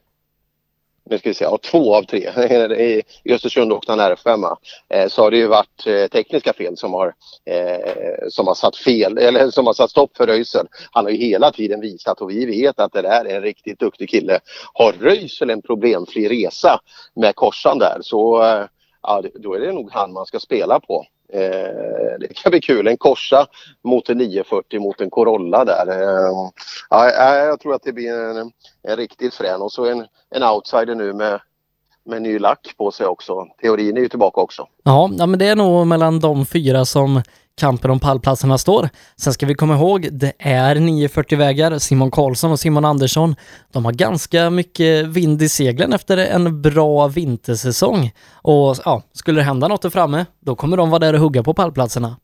nu 1.10 1.18
ska 1.18 1.28
vi 1.28 1.34
se, 1.34 1.44
ja, 1.44 1.58
två 1.58 1.94
av 1.94 2.02
tre. 2.02 2.18
I 3.24 3.32
Östersund 3.32 3.72
åkte 3.72 3.92
han 3.92 4.00
R5. 4.00 4.56
Eh, 4.88 5.08
så 5.08 5.22
har 5.22 5.30
det 5.30 5.36
ju 5.36 5.46
varit 5.46 5.86
eh, 5.86 6.06
tekniska 6.06 6.52
fel 6.52 6.76
som 6.76 6.92
har, 6.92 7.14
eh, 7.44 8.28
som 8.28 8.46
har 8.46 8.54
satt 8.54 8.76
fel, 8.76 9.18
eller 9.18 9.50
som 9.50 9.66
har 9.66 9.72
satt 9.72 9.90
stopp 9.90 10.16
för 10.16 10.26
Röisel. 10.26 10.66
Han 10.90 11.04
har 11.04 11.12
ju 11.12 11.18
hela 11.18 11.52
tiden 11.52 11.80
visat 11.80 12.20
och 12.20 12.30
vi 12.30 12.46
vet 12.46 12.80
att 12.80 12.92
det 12.92 13.02
där 13.02 13.24
är 13.24 13.36
en 13.36 13.42
riktigt 13.42 13.78
duktig 13.78 14.10
kille. 14.10 14.40
Har 14.72 14.92
Röisel 14.92 15.50
en 15.50 15.62
problemfri 15.62 16.28
resa 16.28 16.80
med 17.14 17.34
korsan 17.34 17.78
där 17.78 17.98
så 18.00 18.42
eh, 18.42 18.64
ja, 19.02 19.22
då 19.34 19.54
är 19.54 19.60
det 19.60 19.72
nog 19.72 19.90
han 19.92 20.12
man 20.12 20.26
ska 20.26 20.38
spela 20.38 20.80
på. 20.80 21.06
Eh, 21.32 22.18
det 22.20 22.34
kan 22.34 22.50
bli 22.50 22.60
kul. 22.60 22.86
En 22.86 22.96
korsa 22.96 23.46
mot 23.84 24.08
en 24.08 24.18
940 24.18 24.80
mot 24.80 25.00
en 25.00 25.10
Corolla 25.10 25.64
där. 25.64 25.88
Eh, 25.88 26.50
ja, 26.90 27.10
eh, 27.10 27.44
jag 27.44 27.60
tror 27.60 27.74
att 27.74 27.82
det 27.82 27.92
blir 27.92 28.12
en, 28.12 28.52
en 28.82 28.96
riktigt 28.96 29.34
frän 29.34 29.62
och 29.62 29.72
så 29.72 29.86
en, 29.86 30.06
en 30.30 30.42
outsider 30.42 30.94
nu 30.94 31.12
med 31.12 31.40
med 32.06 32.22
ny 32.22 32.38
lack 32.38 32.74
på 32.76 32.90
sig 32.90 33.06
också. 33.06 33.46
Teorin 33.60 33.96
är 33.96 34.00
ju 34.00 34.08
tillbaka 34.08 34.40
också. 34.40 34.66
Ja, 34.82 35.10
ja 35.18 35.26
men 35.26 35.38
det 35.38 35.46
är 35.46 35.56
nog 35.56 35.86
mellan 35.86 36.20
de 36.20 36.46
fyra 36.46 36.84
som 36.84 37.22
kampen 37.56 37.90
om 37.90 38.00
pallplatserna 38.00 38.58
står. 38.58 38.88
Sen 39.16 39.32
ska 39.32 39.46
vi 39.46 39.54
komma 39.54 39.74
ihåg, 39.74 40.08
det 40.12 40.32
är 40.38 40.76
940-vägar. 40.76 41.78
Simon 41.78 42.10
Karlsson 42.10 42.52
och 42.52 42.60
Simon 42.60 42.84
Andersson, 42.84 43.34
de 43.72 43.84
har 43.84 43.92
ganska 43.92 44.50
mycket 44.50 45.06
vind 45.06 45.42
i 45.42 45.48
seglen 45.48 45.92
efter 45.92 46.16
en 46.16 46.62
bra 46.62 47.08
vintersäsong. 47.08 48.12
Och 48.32 48.76
ja, 48.84 49.02
skulle 49.12 49.40
det 49.40 49.44
hända 49.44 49.68
något 49.68 49.82
där 49.82 49.90
framme, 49.90 50.26
då 50.40 50.54
kommer 50.54 50.76
de 50.76 50.90
vara 50.90 50.98
där 50.98 51.14
och 51.14 51.20
hugga 51.20 51.42
på 51.42 51.54
pallplatserna. 51.54 52.16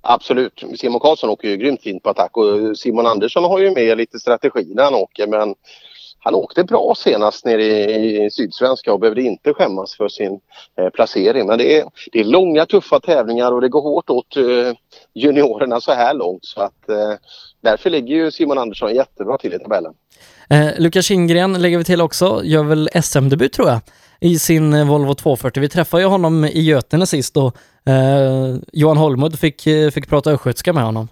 Absolut. 0.00 0.64
Simon 0.76 1.00
Karlsson 1.00 1.30
åker 1.30 1.48
ju 1.48 1.56
grymt 1.56 1.82
fint 1.82 2.02
på 2.02 2.10
attack 2.10 2.36
och 2.36 2.78
Simon 2.78 3.06
Andersson 3.06 3.44
har 3.44 3.58
ju 3.58 3.70
med 3.70 3.98
lite 3.98 4.18
strategi 4.18 4.72
när 4.74 4.84
han 4.84 4.94
åker 4.94 5.26
men 5.26 5.54
han 6.24 6.34
åkte 6.34 6.64
bra 6.64 6.94
senast 6.98 7.44
nere 7.44 7.62
i, 7.64 8.24
i 8.24 8.30
Sydsvenska 8.30 8.92
och 8.92 9.00
behövde 9.00 9.22
inte 9.22 9.54
skämmas 9.54 9.96
för 9.96 10.08
sin 10.08 10.40
eh, 10.78 10.88
placering. 10.88 11.46
Men 11.46 11.58
det 11.58 11.78
är, 11.78 11.84
det 12.12 12.20
är 12.20 12.24
långa 12.24 12.66
tuffa 12.66 13.00
tävlingar 13.00 13.52
och 13.52 13.60
det 13.60 13.68
går 13.68 13.82
hårt 13.82 14.10
åt 14.10 14.36
eh, 14.36 14.42
juniorerna 15.14 15.80
så 15.80 15.92
här 15.92 16.14
långt. 16.14 16.44
Så 16.44 16.60
att, 16.60 16.88
eh, 16.88 17.12
därför 17.62 17.90
ligger 17.90 18.14
ju 18.14 18.30
Simon 18.30 18.58
Andersson 18.58 18.94
jättebra 18.94 19.38
till 19.38 19.54
i 19.54 19.58
tabellen. 19.58 19.94
Eh, 20.50 20.68
Lukas 20.78 21.06
Kindgren 21.06 21.62
lägger 21.62 21.78
vi 21.78 21.84
till 21.84 22.00
också, 22.00 22.40
gör 22.44 22.62
väl 22.62 22.88
SM-debut 23.02 23.52
tror 23.52 23.68
jag 23.68 23.80
i 24.22 24.38
sin 24.38 24.74
eh, 24.74 24.86
Volvo 24.86 25.14
240. 25.14 25.60
Vi 25.60 25.68
träffade 25.68 26.02
ju 26.02 26.08
honom 26.08 26.44
i 26.44 26.60
Götene 26.60 27.06
sist 27.06 27.36
och 27.36 27.56
eh, 27.92 28.56
Johan 28.72 28.96
Holmud 28.96 29.38
fick, 29.38 29.66
eh, 29.66 29.90
fick 29.90 30.08
prata 30.08 30.30
östgötska 30.30 30.72
med 30.72 30.84
honom. 30.84 31.08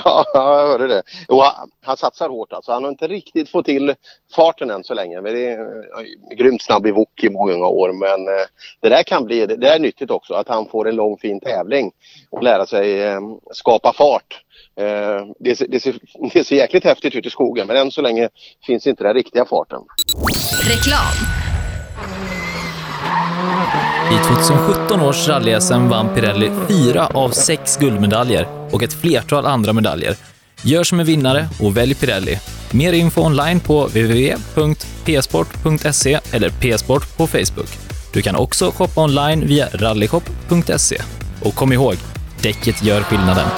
Ja, 0.04 0.24
jag 0.34 0.68
hörde 0.68 0.86
det. 0.86 1.02
Och 1.28 1.42
han, 1.42 1.70
han 1.84 1.96
satsar 1.96 2.28
hårt 2.28 2.52
alltså. 2.52 2.72
Han 2.72 2.84
har 2.84 2.90
inte 2.90 3.06
riktigt 3.06 3.48
fått 3.48 3.66
till 3.66 3.94
farten 4.36 4.70
än 4.70 4.84
så 4.84 4.94
länge. 4.94 5.20
Men 5.20 5.34
det 5.34 5.46
är 5.46 6.36
grymt 6.36 6.62
snabb 6.62 6.86
i 6.86 6.90
wok 6.90 7.24
i 7.24 7.30
många 7.30 7.66
år. 7.66 7.92
Men 7.92 8.28
eh, 8.28 8.46
det 8.80 8.88
där 8.88 9.02
kan 9.02 9.24
bli, 9.24 9.46
det 9.46 9.68
är 9.68 9.78
nyttigt 9.78 10.10
också 10.10 10.34
att 10.34 10.48
han 10.48 10.66
får 10.66 10.88
en 10.88 10.96
lång 10.96 11.18
fin 11.18 11.40
tävling 11.40 11.92
och 12.30 12.42
lära 12.42 12.66
sig 12.66 13.02
eh, 13.02 13.20
skapa 13.52 13.92
fart. 13.92 14.40
Eh, 14.76 15.26
det, 15.38 15.56
ser, 15.56 15.66
det, 15.68 15.80
ser, 15.80 15.98
det 16.32 16.44
ser 16.44 16.56
jäkligt 16.56 16.84
häftigt 16.84 17.14
ut 17.14 17.26
i 17.26 17.30
skogen 17.30 17.66
men 17.66 17.76
än 17.76 17.90
så 17.90 18.02
länge 18.02 18.28
finns 18.66 18.86
inte 18.86 19.04
den 19.04 19.14
riktiga 19.14 19.44
farten. 19.44 19.80
Reklam. 20.68 21.14
I 24.10 24.18
2017 24.46 25.00
års 25.00 25.28
rally-SM 25.28 25.88
vann 25.88 26.14
Pirelli 26.14 26.50
fyra 26.68 27.06
av 27.06 27.28
sex 27.28 27.76
guldmedaljer 27.76 28.59
och 28.72 28.82
ett 28.82 28.92
flertal 28.92 29.46
andra 29.46 29.72
medaljer. 29.72 30.16
Gör 30.62 30.84
som 30.84 31.00
en 31.00 31.06
vinnare 31.06 31.48
och 31.60 31.76
välj 31.76 31.94
Pirelli. 31.94 32.38
Mer 32.70 32.92
info 32.92 33.22
online 33.22 33.60
på 33.60 33.86
www.psport.se 33.86 35.00
eller 36.32 36.50
psport 36.50 37.16
på 37.16 37.26
Facebook. 37.26 37.68
Du 38.12 38.22
kan 38.22 38.36
också 38.36 38.70
shoppa 38.70 39.04
online 39.04 39.46
via 39.46 39.68
rallyshop.se. 39.72 41.02
Och 41.42 41.54
kom 41.54 41.72
ihåg, 41.72 41.94
däcket 42.42 42.84
gör 42.84 43.02
skillnaden. 43.02 43.48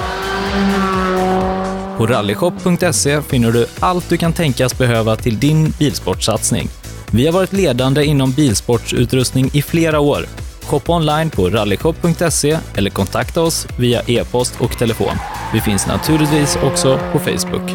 På 1.99 2.07
rallyshop.se 2.07 3.23
finner 3.23 3.53
du 3.53 3.67
allt 3.81 4.09
du 4.09 4.17
kan 4.17 4.33
tänkas 4.33 4.79
behöva 4.79 5.17
till 5.17 5.39
din 5.39 5.73
bilsportsatsning. 5.79 6.69
Vi 7.11 7.27
har 7.27 7.33
varit 7.33 7.53
ledande 7.53 8.05
inom 8.05 8.33
bilsportsutrustning 8.33 9.51
i 9.53 9.63
flera 9.63 10.01
år. 10.01 10.27
Shoppa 10.73 10.93
online 10.93 11.31
på 11.31 11.49
rallyshop.se 11.49 12.59
eller 12.77 12.91
kontakta 12.91 13.43
oss 13.43 13.67
via 13.79 14.03
e-post 14.07 14.61
och 14.61 14.79
telefon. 14.79 15.17
Vi 15.53 15.61
finns 15.61 15.87
naturligtvis 15.87 16.57
också 16.57 17.01
på 17.13 17.19
Facebook. 17.19 17.71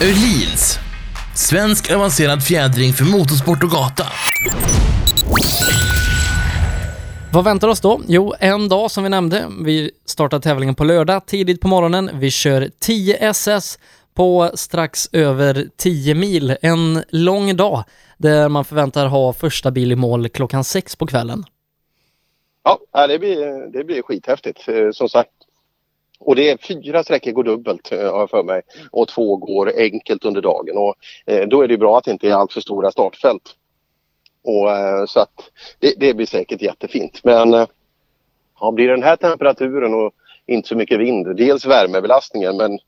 Öhlins. 0.00 0.78
Svensk 1.34 1.90
avancerad 1.90 2.42
fjädring 2.42 2.92
för 2.92 3.04
motorsport 3.04 3.62
och 3.62 3.70
gata. 3.70 4.06
Vad 7.32 7.44
väntar 7.44 7.68
oss 7.68 7.80
då? 7.80 8.00
Jo, 8.08 8.34
en 8.40 8.68
dag 8.68 8.90
som 8.90 9.04
vi 9.04 9.10
nämnde. 9.10 9.46
Vi 9.64 9.90
startar 10.06 10.40
tävlingen 10.40 10.74
på 10.74 10.84
lördag 10.84 11.26
tidigt 11.26 11.60
på 11.60 11.68
morgonen. 11.68 12.10
Vi 12.14 12.30
kör 12.30 12.70
10 12.80 13.16
SS 13.16 13.78
på 14.14 14.50
strax 14.54 15.08
över 15.12 15.66
10 15.76 16.14
mil. 16.14 16.56
En 16.62 17.04
lång 17.10 17.56
dag 17.56 17.84
där 18.24 18.48
man 18.48 18.64
förväntar 18.64 19.06
ha 19.06 19.32
första 19.32 19.70
bil 19.70 19.92
i 19.92 19.96
mål 19.96 20.28
klockan 20.28 20.64
sex 20.64 20.96
på 20.96 21.06
kvällen. 21.06 21.44
Ja, 22.62 22.78
äh, 23.02 23.08
det 23.08 23.18
blir, 23.18 23.70
det 23.72 23.84
blir 23.84 24.02
skithäftigt 24.02 24.68
eh, 24.68 24.90
som 24.90 25.08
sagt. 25.08 25.30
Och 26.18 26.36
det 26.36 26.50
är 26.50 26.56
fyra 26.56 27.04
sträckor 27.04 27.32
går 27.32 27.44
dubbelt 27.44 27.92
eh, 27.92 28.12
har 28.12 28.20
jag 28.20 28.30
för 28.30 28.42
mig 28.42 28.62
och 28.90 29.08
två 29.08 29.36
går 29.36 29.72
enkelt 29.76 30.24
under 30.24 30.40
dagen 30.40 30.76
och 30.76 30.94
eh, 31.26 31.48
då 31.48 31.62
är 31.62 31.68
det 31.68 31.78
bra 31.78 31.98
att 31.98 32.04
det 32.04 32.10
inte 32.10 32.28
är 32.28 32.34
alltför 32.34 32.60
stora 32.60 32.90
startfält. 32.90 33.56
Och, 34.46 34.68
så 35.08 35.20
att 35.20 35.50
det, 35.78 35.94
det 35.96 36.14
blir 36.14 36.26
säkert 36.26 36.62
jättefint 36.62 37.20
men 37.24 37.66
Ja, 38.60 38.70
blir 38.70 38.88
den 38.88 39.02
här 39.02 39.16
temperaturen 39.16 39.94
och 39.94 40.12
inte 40.46 40.68
så 40.68 40.76
mycket 40.76 41.00
vind, 41.00 41.36
dels 41.36 41.66
värmebelastningen 41.66 42.56
men, 42.56 42.78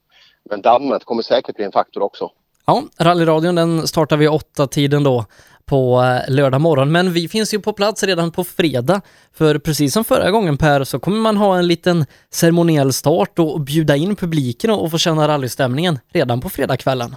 men 0.49 0.61
dammet 0.61 1.05
kommer 1.05 1.21
säkert 1.21 1.55
bli 1.55 1.65
en 1.65 1.71
faktor 1.71 2.03
också. 2.03 2.31
Ja, 2.69 2.83
rallyradion 2.99 3.55
den 3.55 3.87
startar 3.87 4.17
vid 4.17 4.29
åtta 4.29 4.67
tiden 4.67 5.03
då 5.03 5.25
på 5.65 6.01
eh, 6.01 6.33
lördag 6.33 6.61
morgon, 6.61 6.91
men 6.91 7.13
vi 7.13 7.27
finns 7.27 7.53
ju 7.53 7.59
på 7.59 7.73
plats 7.73 8.03
redan 8.03 8.31
på 8.31 8.43
fredag. 8.43 9.01
För 9.33 9.59
precis 9.59 9.93
som 9.93 10.03
förra 10.03 10.31
gången 10.31 10.57
Per 10.57 10.83
så 10.83 10.99
kommer 10.99 11.17
man 11.17 11.37
ha 11.37 11.57
en 11.57 11.67
liten 11.67 12.05
ceremoniell 12.29 12.93
start 12.93 13.39
och 13.39 13.59
bjuda 13.59 13.95
in 13.95 14.15
publiken 14.15 14.71
och 14.71 14.91
få 14.91 14.97
känna 14.97 15.27
rallystämningen 15.27 15.99
redan 16.13 16.41
på 16.41 16.49
fredagskvällen. 16.49 17.15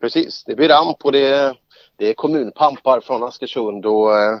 Precis, 0.00 0.44
det 0.46 0.54
blir 0.54 0.68
ramp 0.68 1.04
och 1.04 1.12
det, 1.12 1.54
det 1.96 2.10
är 2.10 2.14
kommunpampar 2.14 3.00
från 3.00 3.22
Askersund 3.22 3.86
och 3.86 4.18
eh, 4.18 4.32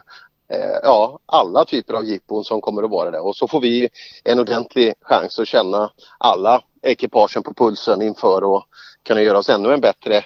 eh, 0.52 0.78
ja, 0.82 1.18
alla 1.26 1.64
typer 1.64 1.94
av 1.94 2.04
jippon 2.04 2.44
som 2.44 2.60
kommer 2.60 2.82
att 2.82 2.90
vara 2.90 3.10
där. 3.10 3.26
Och 3.26 3.36
så 3.36 3.48
får 3.48 3.60
vi 3.60 3.88
en 4.24 4.40
ordentlig 4.40 4.94
chans 5.00 5.38
att 5.38 5.48
känna 5.48 5.90
alla 6.18 6.62
ekipagen 6.82 7.42
på 7.42 7.54
pulsen 7.54 8.02
inför 8.02 8.44
och 8.44 8.64
kunna 9.06 9.22
göra 9.22 9.38
oss 9.38 9.48
ännu 9.48 9.72
en 9.72 9.80
bättre 9.80 10.16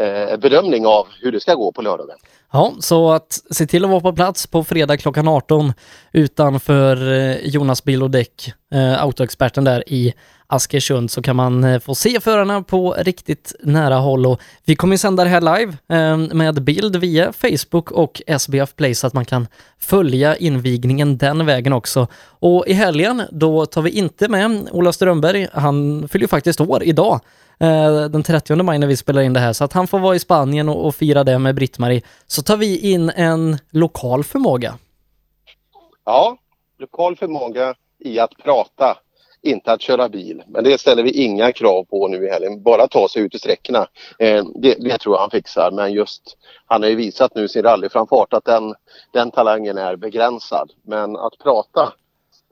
eh, 0.00 0.36
bedömning 0.36 0.86
av 0.86 1.06
hur 1.20 1.32
det 1.32 1.40
ska 1.40 1.54
gå 1.54 1.72
på 1.72 1.82
lördagen. 1.82 2.18
Ja, 2.52 2.74
så 2.80 3.10
att 3.10 3.40
se 3.50 3.66
till 3.66 3.84
att 3.84 3.90
vara 3.90 4.00
på 4.00 4.12
plats 4.12 4.46
på 4.46 4.64
fredag 4.64 4.96
klockan 4.96 5.28
18 5.28 5.72
utanför 6.12 7.12
eh, 7.12 7.36
Jonas 7.36 7.84
Bil 7.84 8.02
och 8.02 8.10
Däck, 8.10 8.52
eh, 8.72 9.02
autoexperten 9.02 9.64
där 9.64 9.84
i 9.86 10.14
Askersund, 10.46 11.10
så 11.10 11.22
kan 11.22 11.36
man 11.36 11.64
eh, 11.64 11.80
få 11.80 11.94
se 11.94 12.20
förarna 12.20 12.62
på 12.62 12.94
riktigt 12.98 13.54
nära 13.60 13.94
håll 13.94 14.26
och 14.26 14.40
vi 14.64 14.76
kommer 14.76 14.96
sända 14.96 15.24
det 15.24 15.30
här 15.30 15.40
live 15.58 15.76
eh, 15.88 16.36
med 16.36 16.62
bild 16.62 16.96
via 16.96 17.32
Facebook 17.32 17.90
och 17.90 18.22
SBF 18.26 18.76
Play 18.76 18.94
så 18.94 19.06
att 19.06 19.14
man 19.14 19.24
kan 19.24 19.46
följa 19.78 20.36
invigningen 20.36 21.18
den 21.18 21.46
vägen 21.46 21.72
också. 21.72 22.06
Och 22.20 22.66
i 22.66 22.72
helgen, 22.72 23.22
då 23.30 23.66
tar 23.66 23.82
vi 23.82 23.90
inte 23.90 24.28
med 24.28 24.68
Ola 24.72 24.92
Strömberg, 24.92 25.48
han 25.52 26.08
fyller 26.08 26.24
ju 26.24 26.28
faktiskt 26.28 26.60
år 26.60 26.82
idag 26.82 27.20
den 28.10 28.22
30 28.22 28.62
maj 28.62 28.78
när 28.78 28.86
vi 28.86 28.96
spelar 28.96 29.22
in 29.22 29.32
det 29.32 29.40
här, 29.40 29.52
så 29.52 29.64
att 29.64 29.72
han 29.72 29.86
får 29.86 29.98
vara 29.98 30.14
i 30.14 30.18
Spanien 30.18 30.68
och, 30.68 30.86
och 30.86 30.94
fira 30.94 31.24
det 31.24 31.38
med 31.38 31.54
Britt-Marie. 31.54 32.02
Så 32.26 32.42
tar 32.42 32.56
vi 32.56 32.92
in 32.92 33.10
en 33.10 33.58
lokal 33.70 34.24
förmåga. 34.24 34.74
Ja, 36.04 36.36
lokal 36.78 37.16
förmåga 37.16 37.74
i 37.98 38.18
att 38.18 38.36
prata, 38.44 38.98
inte 39.42 39.72
att 39.72 39.82
köra 39.82 40.08
bil. 40.08 40.42
Men 40.46 40.64
det 40.64 40.80
ställer 40.80 41.02
vi 41.02 41.10
inga 41.10 41.52
krav 41.52 41.84
på 41.84 42.08
nu 42.08 42.26
i 42.26 42.30
helgen. 42.30 42.62
Bara 42.62 42.88
ta 42.88 43.08
sig 43.08 43.22
ut 43.22 43.34
i 43.34 43.38
sträckorna. 43.38 43.86
Eh, 44.18 44.44
det, 44.54 44.74
det, 44.74 44.98
tror 44.98 45.14
jag 45.14 45.20
han 45.20 45.30
fixar. 45.30 45.70
Men 45.70 45.92
just, 45.92 46.36
han 46.66 46.82
har 46.82 46.90
ju 46.90 46.96
visat 46.96 47.34
nu 47.34 47.48
sin 47.48 47.62
rallyframfart 47.62 48.32
att 48.32 48.44
den, 48.44 48.74
den 49.12 49.30
talangen 49.30 49.78
är 49.78 49.96
begränsad. 49.96 50.70
Men 50.82 51.16
att 51.16 51.38
prata, 51.42 51.92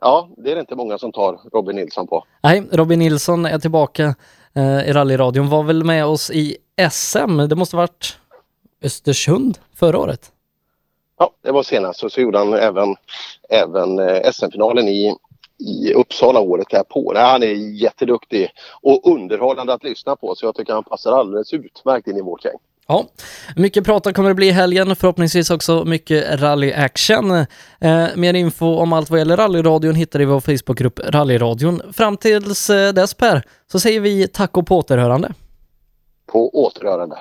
ja, 0.01 0.29
det 0.37 0.51
är 0.51 0.55
det 0.55 0.61
inte 0.61 0.77
många 0.77 0.99
som 0.99 1.13
tar 1.13 1.41
Robin 1.53 1.77
Nilsson 1.77 2.07
på. 2.07 2.25
Nej, 2.43 2.63
Robin 2.73 2.99
Nilsson 2.99 3.47
är 3.47 3.59
tillbaka 3.59 4.05
eh, 4.05 4.13
Eh, 4.57 4.89
i 4.89 4.93
rallyradion. 4.93 5.49
Var 5.49 5.63
väl 5.63 5.85
med 5.85 6.07
oss 6.07 6.31
i 6.31 6.57
SM. 6.91 7.37
Det 7.37 7.57
måste 7.57 7.77
varit 7.77 8.19
Östersund 8.83 9.59
förra 9.75 9.99
året. 9.99 10.33
Ja, 11.19 11.31
det 11.43 11.53
var 11.53 11.63
senast 11.63 12.05
och 12.05 12.13
så 12.13 12.21
gjorde 12.21 12.39
han 12.39 12.55
även, 12.55 12.97
även 13.49 13.99
eh, 13.99 14.31
SM-finalen 14.33 14.89
i, 14.89 15.17
i 15.59 15.93
Uppsala 15.93 16.41
året 16.41 16.67
därpå. 16.71 17.13
Nej, 17.15 17.23
han 17.23 17.43
är 17.43 17.83
jätteduktig 17.83 18.51
och 18.83 19.13
underhållande 19.13 19.73
att 19.73 19.85
lyssna 19.85 20.17
på 20.17 20.35
så 20.35 20.47
jag 20.47 20.55
tycker 20.55 20.73
han 20.73 20.85
passar 20.85 21.13
alldeles 21.13 21.53
utmärkt 21.53 22.09
in 22.09 22.17
i 22.17 22.23
vårt 22.23 22.45
gäng. 22.45 22.59
Ja, 22.89 23.07
mycket 23.57 23.85
prata 23.85 24.13
kommer 24.13 24.29
det 24.29 24.35
bli 24.35 24.49
i 24.49 24.51
helgen, 24.51 24.97
förhoppningsvis 24.97 25.51
också 25.51 25.85
mycket 25.85 26.41
rally-action. 26.41 27.47
Eh, 27.81 28.07
mer 28.17 28.35
info 28.35 28.67
om 28.67 28.93
allt 28.93 29.11
vad 29.11 29.19
gäller 29.19 29.37
rallyradion 29.37 29.95
hittar 29.95 30.19
du 30.19 30.23
i 30.23 30.27
vår 30.27 30.41
Facebookgrupp 30.41 31.01
Rallyradion. 31.05 31.83
Fram 31.93 32.17
tills 32.17 32.71
eh, 32.71 32.93
dess 32.93 33.15
Per, 33.15 33.43
så 33.73 33.81
säger 33.81 34.01
vi 34.01 34.29
tack 34.29 34.57
och 34.57 34.67
på 34.67 34.79
återhörande. 34.79 35.33
På 36.33 36.65
återhörande. 36.65 37.19